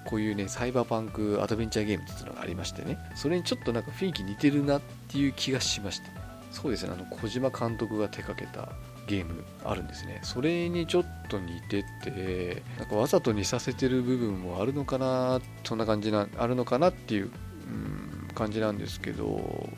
[0.06, 6.06] こういうね、サイバーパンクアドベンチャーゲームっていうのがありましてね、それにちょっとなんか雰囲気似てるなっていう気がしました。
[6.50, 8.72] そうですね、あの、小島監督が手掛けた
[9.06, 10.20] ゲームあるんですね。
[10.22, 17.30] それにちょっと似ててなんかわざと似させてる部分もあるのかなそんな感じなあるのかなっていう、
[17.66, 19.68] うん、感じなんですけど、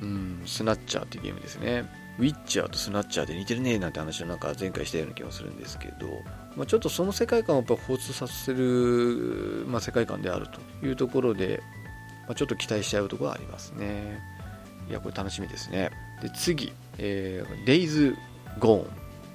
[0.00, 1.84] うん、スナッチャーっていうゲームですね。
[2.18, 6.22] ウィッチャーとスナッチャーで似てるねなんて話をなんか前回したような気もするんですけど、
[6.56, 10.46] まあ、ちょっとその世界観をやっぱ放出させる、まあ、世界観である
[10.80, 11.62] というところで、
[12.26, 14.20] まあ、ちょっと期待しちゃうところはありますね。
[14.88, 15.90] いやこれ楽しみですね。
[16.22, 18.16] で次、えー、Days
[18.58, 18.86] Gone っ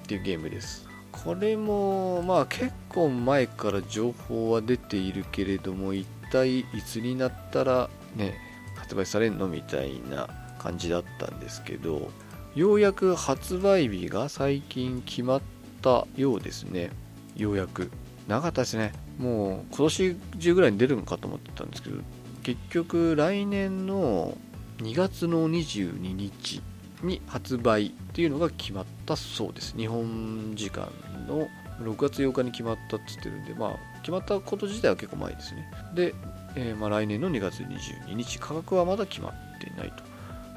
[0.08, 0.88] ていうゲームです。
[1.12, 8.34] これもまあ結構前から情報は出ているけれども一体いつになったらね
[8.76, 12.10] 発売されるのみたいな感じだったんですけど
[12.56, 15.42] ようやく発売日が最近決まっ
[15.82, 16.92] たようですね。
[17.36, 17.92] ようやく。
[18.28, 18.94] なかったですね。
[19.18, 21.98] もう今年中ぐらいに出るのかと思ってたんですけど
[22.44, 24.38] 結局来年の
[24.78, 26.62] 2月の22日
[27.04, 29.76] に発売っていうのが決まったそうです。
[29.76, 30.90] 日本時間
[31.28, 31.48] の
[31.82, 35.70] 6月8日に決まったって言ってるんでまあ決まったこと自体は結構前ですね。
[35.96, 36.16] で、
[36.56, 40.11] えー、まあ、来年の2月22日価格はまだ決まってないと。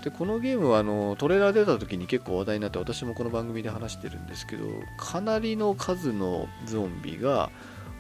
[0.05, 4.67] でこのゲームはあのトレーラー出た時に結構話題になって私もこの番組で話してるんですけど
[4.99, 7.51] かなりの数のゾンビが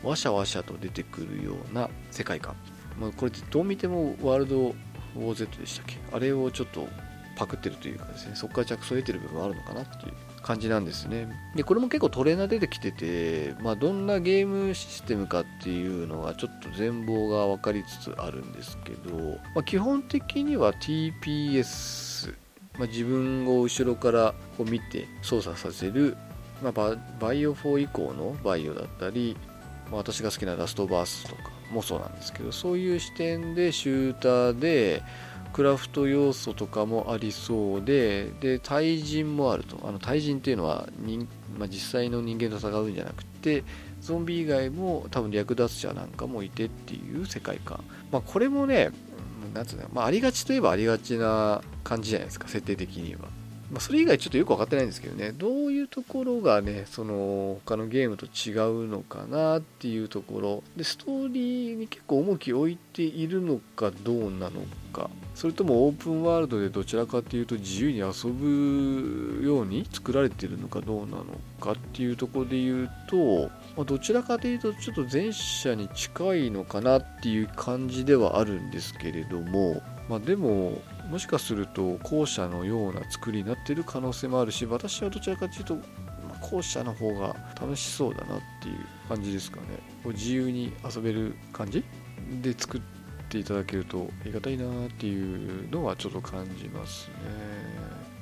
[0.02, 2.56] わしゃわしゃと出てくるような世界観、
[3.00, 5.96] まあ、これどう見てもワールドウォー Z でしたっけ？
[6.12, 6.86] あれをちょっと
[7.36, 10.12] パクってるというかですねそこから着想を得てる部分はあるのかなっていう。
[10.44, 11.26] 感じなんですね。
[11.56, 19.16] でこれも結構トレーナー出てきてて、まあ、どんなゲームシステムかっていうのはちょっと全貌が分かりつつあるんですけど、
[19.54, 22.34] まあ、基本的には TPS、
[22.78, 26.14] まあ、自分を後ろからこう見て操作させる、
[26.62, 29.38] まあ、バイオ4以降のバイオだったり、
[29.90, 35.02] まあ、私が好きなラストバースとかもそうなんですけどそういう視点でシューターで
[35.54, 39.78] クラフト要素とかもありそうでで対人もあると。
[39.84, 43.62] あの対人っていうのは人、まあ、実際の人間と戦うんじゃなくて
[44.00, 48.90] ゾンビ以外も多分略奪者なんかもいてっていう世界観、まあ、これもね
[49.54, 53.20] なんつうの、まあ、ありがちといえばありがちな感じじゃないですか設定的には。
[53.74, 55.32] まあ、それ以外ちょっとよく分かってないんですけどね。
[55.32, 60.62] どういうところがねその他のゲームと違うのかなっていうところ。
[60.76, 64.62] でストーリーに結構重きを置いているのかどうなの
[64.92, 65.10] か。
[65.34, 71.24] それともオープンワールドでどちらかというと自由に遊ぶように作られてるのかどうなの
[71.60, 85.82] かっていうところで言うと、まあ、どちらかというとちょっと前者に近いのかなっていう感じではあるんですけれども、まあ、でももしかすると後者のような作りになっている可能性もあるし私はどちらかというと、ま
[86.34, 88.78] あ、後者の方が楽しそうだなっていう
[89.08, 89.66] 感じですかね。
[90.06, 91.84] 自由に遊べる感じ
[92.42, 92.80] で作っ
[93.28, 97.08] ていただけるとありがたいなっていうのはちょっと感じます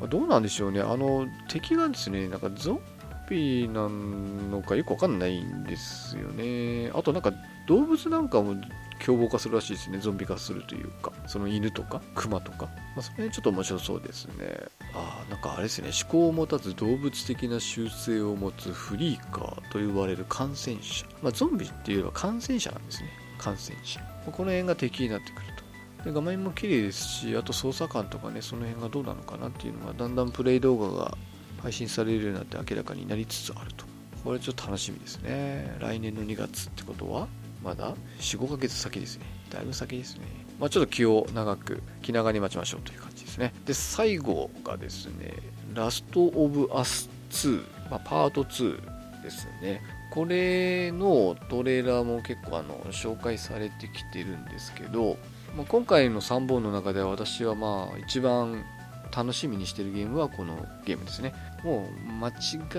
[0.01, 0.81] ね、どうなんでしょうね。
[0.81, 2.81] あの敵がですねなんかゾン
[3.29, 6.91] ビなのかよくわかんないんですよね。
[6.95, 7.33] あとなんか
[7.67, 8.55] 動物なんかも
[8.99, 9.99] 凶暴化するらしいですね。
[9.99, 11.13] ゾンビ化するというか。
[11.27, 14.35] その犬とかクマとか、まあ、その辺ちょっと面白そうですね。
[14.95, 15.91] ああなんかあれですね。
[16.03, 23.09] 思考を持たず動物的な習性を持つフリーカーと言われる感染者、まあ、ゾンビっていうのは感染者なんですね。
[23.39, 24.01] 感染者。
[24.27, 25.63] この辺が敵になってくると。
[26.05, 31.17] で画面も綺麗ですしあと操作感とかねその辺がどうなのかなっていうのがだんだんプレイ動画が
[31.63, 33.85] 配信されるようになって明らかになりつつあると
[34.25, 37.29] これちょっと楽しみですね来年の2月ってことは
[37.63, 39.27] まだ4、5ヶ月先ですね。
[39.51, 40.23] だいぶ先ですね。
[40.59, 43.53] まあ、ちょっと気を長く、気長に待ちましょうという感じですね。
[43.65, 45.35] で、最後がですね、
[45.75, 49.81] ラストオブアス2、まあ、パート2ですね。
[50.13, 55.17] これのトレーラーも結構あの紹介されてきてるんですけど、
[55.57, 58.63] まあ、今回の3本の中では私はまあ一番
[59.17, 61.33] 楽しみにしてるゲームはこのゲームですね。
[61.65, 62.29] もう間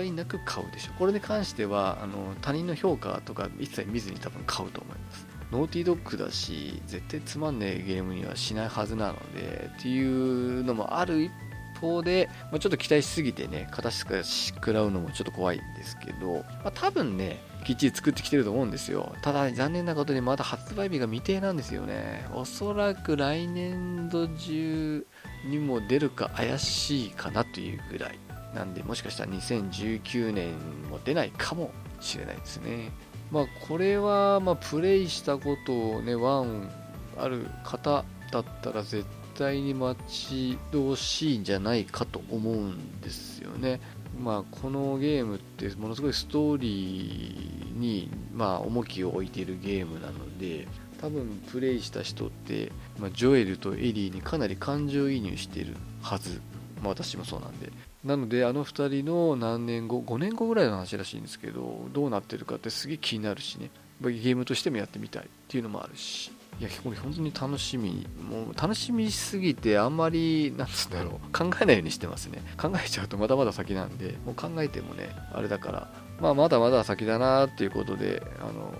[0.02, 0.92] 違いなく買うでしょ。
[0.98, 5.26] これに関してはあの他人の評価とか一切見ずに多分買うと思います。
[5.52, 11.32] ノーティードッグだし、絶対つまんねえゲームにはしないはずなので、っていうのもある一
[11.80, 19.14] 方で、まあ、ちょっと期待しすぎてね、形食らうのもちょっと怖いんですけど、まあ、多分ね、きっちり作ってきてると思うんですよ。
[19.22, 22.26] ただ、残念なことにまだ発売日が未定なんですよね。
[22.34, 25.06] おそらく来年度中
[25.46, 28.18] にも出るか怪しいかなというぐらい
[28.54, 30.52] なんでもしかしたら2019年
[30.90, 32.90] も出ないかもしれないですね。
[33.30, 36.70] まあこれはまプレイしたことをねワン
[37.16, 39.04] ある方だったら絶
[39.36, 43.80] 対に待ち遠しいんじゃないかと思うんですよね。
[44.18, 50.68] まあこのゲームってものすごいストーリーにま重きを置いているゲームなので
[51.00, 56.40] 多分プレイした人って、ま、ジョエルとエリーにかなり感情移入してるはず、
[56.80, 57.72] まあ、私もそうなんで。
[58.04, 63.70] なのであの2人の何年後5年後ぐらいの話らしいんですけどどうなってるかってすげえ気になるしね。
[64.00, 66.30] ゲームとしてもやってみたいっていうのもあるし。
[66.60, 68.06] いやこれ本当に楽しみ。
[68.30, 72.42] もう楽しみすぎてあんまりなんつうんだろう考えないようにしてますね。
[72.56, 75.88] 考えちゃうとまだまだ先なんでもう考えてもねあれだから。
[76.20, 78.72] まあまだまだ先だなっていうことであの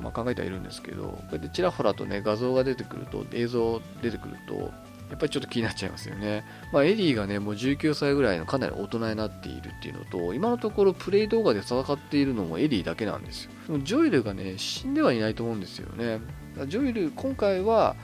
[0.00, 4.72] まあ、考えてはいるんですけどこうやってちらほらとね画像が出てくると映像出てくると
[5.12, 6.42] やっぱりちょっと気になっちゃいますよね。
[6.72, 13.50] まあ、エリーがね、もう19歳ぐらいのかなり大人になっているっていうのと、今のところプレイ動画で戦っているのもエリーだけなんですよ。
[13.82, 16.18] ジョエルがね、死んではいないと思うんですよね。
[16.66, 17.94] ジョエル、今回は、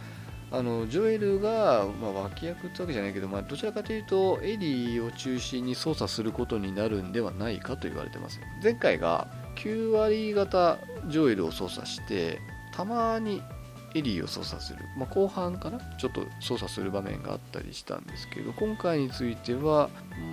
[0.50, 10.78] あのジョエルが、まあ、脇役ってわけじゃないけど、まあ、どちらかというとエリーを中心に操作することになるんではないかと言われてます前回が9割型
[11.09, 12.40] ジョエルを操作して
[12.72, 13.42] たまに
[13.95, 19.89] エリーを操作する、まあ、後半かなちょっと操作する場面があったりしたんですけど今回については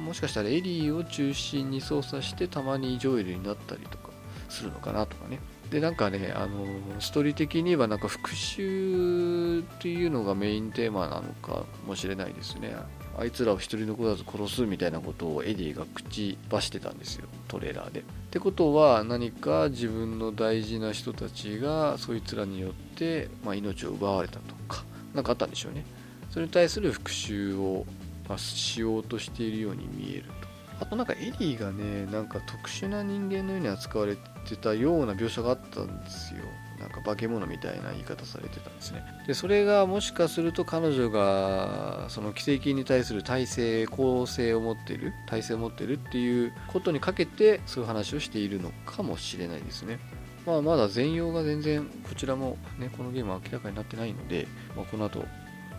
[0.05, 4.09] もしかしたらエリーを中心に操作してたまにジョエルになったりとか
[4.49, 5.39] するのかなとかね。
[5.69, 6.65] でなんかねあの
[6.99, 12.75] ストーリー的にはなんか復讐っていうのがメインテーマなのかもしれないですね。
[13.17, 17.27] あいつらを一人残らず殺すみたいなことをエディが口ばしてたんですよ。
[17.47, 18.03] トレーラーで。
[18.35, 24.83] ってことは何か自分の大事な人たちがそいつらによって、まあ、命を奪われたとか
[25.13, 25.85] 何かあったんでしょうね。
[26.29, 27.85] それに対する復讐を、
[28.27, 30.33] まあ、しようとしているように見えると。
[30.81, 36.41] あとなんかエリーがねなんか特殊な人間のように扱われてたような描写があったんですよ。
[36.85, 39.03] なんか化け物みたいな言い方されてたんですね。
[39.25, 49.99] でそれがもしかすると彼女がその奇跡に対する体制構成を持ってる体制を持ってるっていうことにかけてそういう話をしているのかもしれないですね。
[50.45, 55.25] まあまだ全容が全然こちらもねこのゲームは明らかになってないので、まあ、この後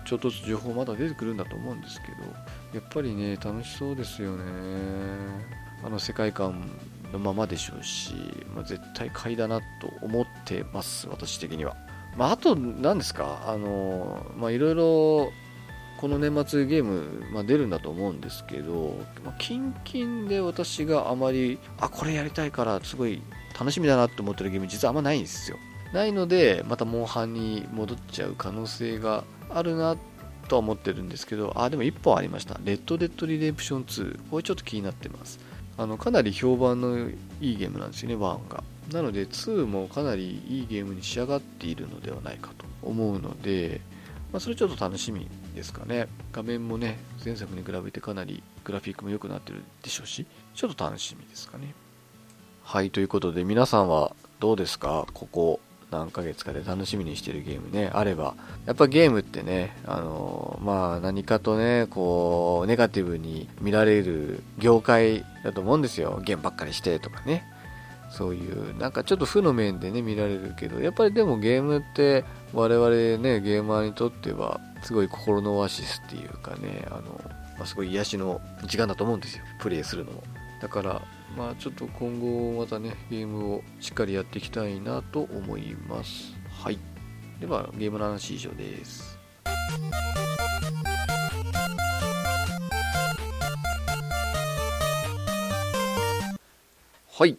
[0.06, 2.18] ちょっとずつ情報まだ出てくるんだと思うんですけど
[2.74, 4.44] やっぱりね楽しそうですよね。
[5.84, 6.68] あの世界観
[7.12, 8.14] のままでしょうし、
[8.54, 11.76] まあ、絶対買いだなと思ってます、私的には。
[12.16, 15.32] まあ、あと、何ですか、あの、まあ、いろいろ、
[15.98, 23.22] この年末ゲーム、まあ、出るんだと思うんですけど、まあ、キンキンで私があまり、あ、これやりたいから、すごい
[23.58, 25.56] 楽しみだなって思ってるゲーム、実はあんまないんですよ。
[25.92, 29.96] ないので、またモンハンに戻っちゃう可能性があるな
[30.48, 32.58] とは思ってるんですけど、あ、でも1本ありました。
[32.64, 34.28] レッド・デッド・リデンプション2。
[34.30, 35.38] これちょっと気になってます。
[35.78, 38.64] あのかなり評判のいいゲームなんですよね1が。
[38.92, 43.80] なので2もかなりいいゲームに仕上がっているのではないかと思うので、
[44.32, 46.08] まあ、それちょっと楽しみですかね。
[46.32, 51.74] 画面もね前作に比べてかなりグラフィックも良くなってるでしょうしちょっと楽しみですかね。
[52.62, 55.06] はいということで皆さんはどうですか？
[55.12, 55.60] ここ。
[55.90, 58.34] 何ヶ月かで楽しみにしてるゲームね、あれば、
[58.66, 66.20] やっぱゲームってね、あのまあ何かとね、こう、ネガティブに見られる業界だと思うんですよ。
[66.24, 67.44] ゲームばっかりしてとかね。
[68.10, 72.88] そういう、なんかちょっと負の面でね、見られるけど、やっぱりでもゲームって我々
[73.22, 77.20] ね、ゲーマーにとっては、すごい心のオアシスっていうかね、あの、
[77.58, 79.44] まあ、すごい癒しの時間だと思うんですよ。
[79.58, 80.22] プレイするのも。
[80.60, 81.02] だから、
[81.36, 86.34] まあちょっと今後またね、ゲームをしっかりやっていきたいなと思います。
[86.50, 86.78] はい。
[87.40, 89.18] では、ゲームの話以上です。
[97.18, 97.36] はい。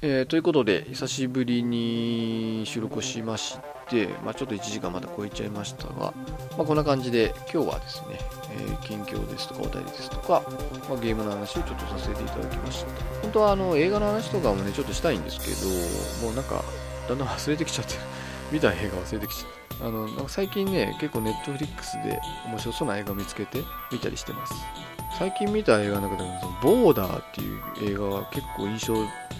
[0.00, 6.12] えー、ということで、久しぶりに収録しましたて、まあ、ちょっと1時間まだ超えちゃいましたが、ま
[6.58, 8.18] あ、こんな感じで、今日はですね、
[8.52, 10.42] えー、近況ですとかお便りですとか、
[10.88, 12.90] まあ、ゲームの話をちょっとさせていただきました。
[13.22, 15.46] 本当はあの映画の話とかもね、ちょっとしたいんですけ
[16.20, 16.62] ど、もうなんか、
[17.08, 17.94] だんだん忘れてきちゃって、
[18.52, 19.56] 見た映画忘れてきちゃって。
[19.84, 23.62] あの、なんか最近ね、結構ネットフリックスで面白そうな映画見つけて
[23.92, 24.54] 見たりしてます。
[25.18, 28.94] 最近見た映画の中でも、そのボーダーっていう映画が結構印象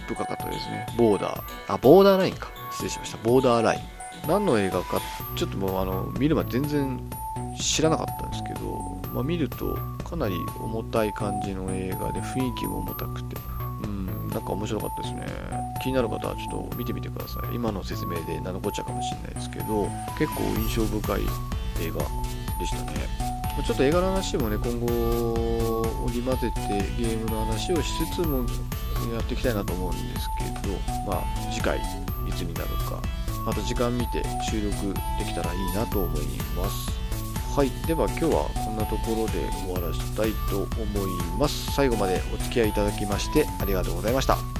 [0.07, 0.87] 深かったですね。
[0.97, 1.43] ボーダー。
[1.67, 2.49] あ、ボーダーラインか。
[2.71, 3.17] 失礼しました。
[3.23, 3.96] ボーダーライン。
[4.27, 5.01] 何の映画か、
[5.35, 6.99] ちょっともうあの、見るまで全然
[7.59, 13.35] 知らなかったんですけど、まあ、見るとかなり重たい感じの映画で雰囲気も重たくて、
[13.83, 15.27] うん、なんか面白かったですね。
[15.81, 17.55] 気になる方はちょっと見てみてください。
[17.55, 19.87] 今の説明で何のこっちゃうかもしれないですけど、
[20.17, 21.21] 結構印象深い
[21.81, 21.99] 映画
[22.59, 23.27] でしたね。
[23.65, 26.67] ちょっと映画の話もね、今後織り交ぜて
[27.01, 28.45] ゲームの話をしつつも
[29.13, 30.73] やっていきたいなと思うんですけど、
[31.07, 31.81] まあ、次回い
[32.33, 33.01] つになるか、
[33.47, 36.21] また時間見て収録できたらいいなと思い
[36.57, 36.91] ます。
[37.55, 37.71] はい。
[37.87, 41.71] では今日はこんなところで終わらせたいと思います。
[41.71, 44.56] 最後までお付き合いいただきましてありがとうございました。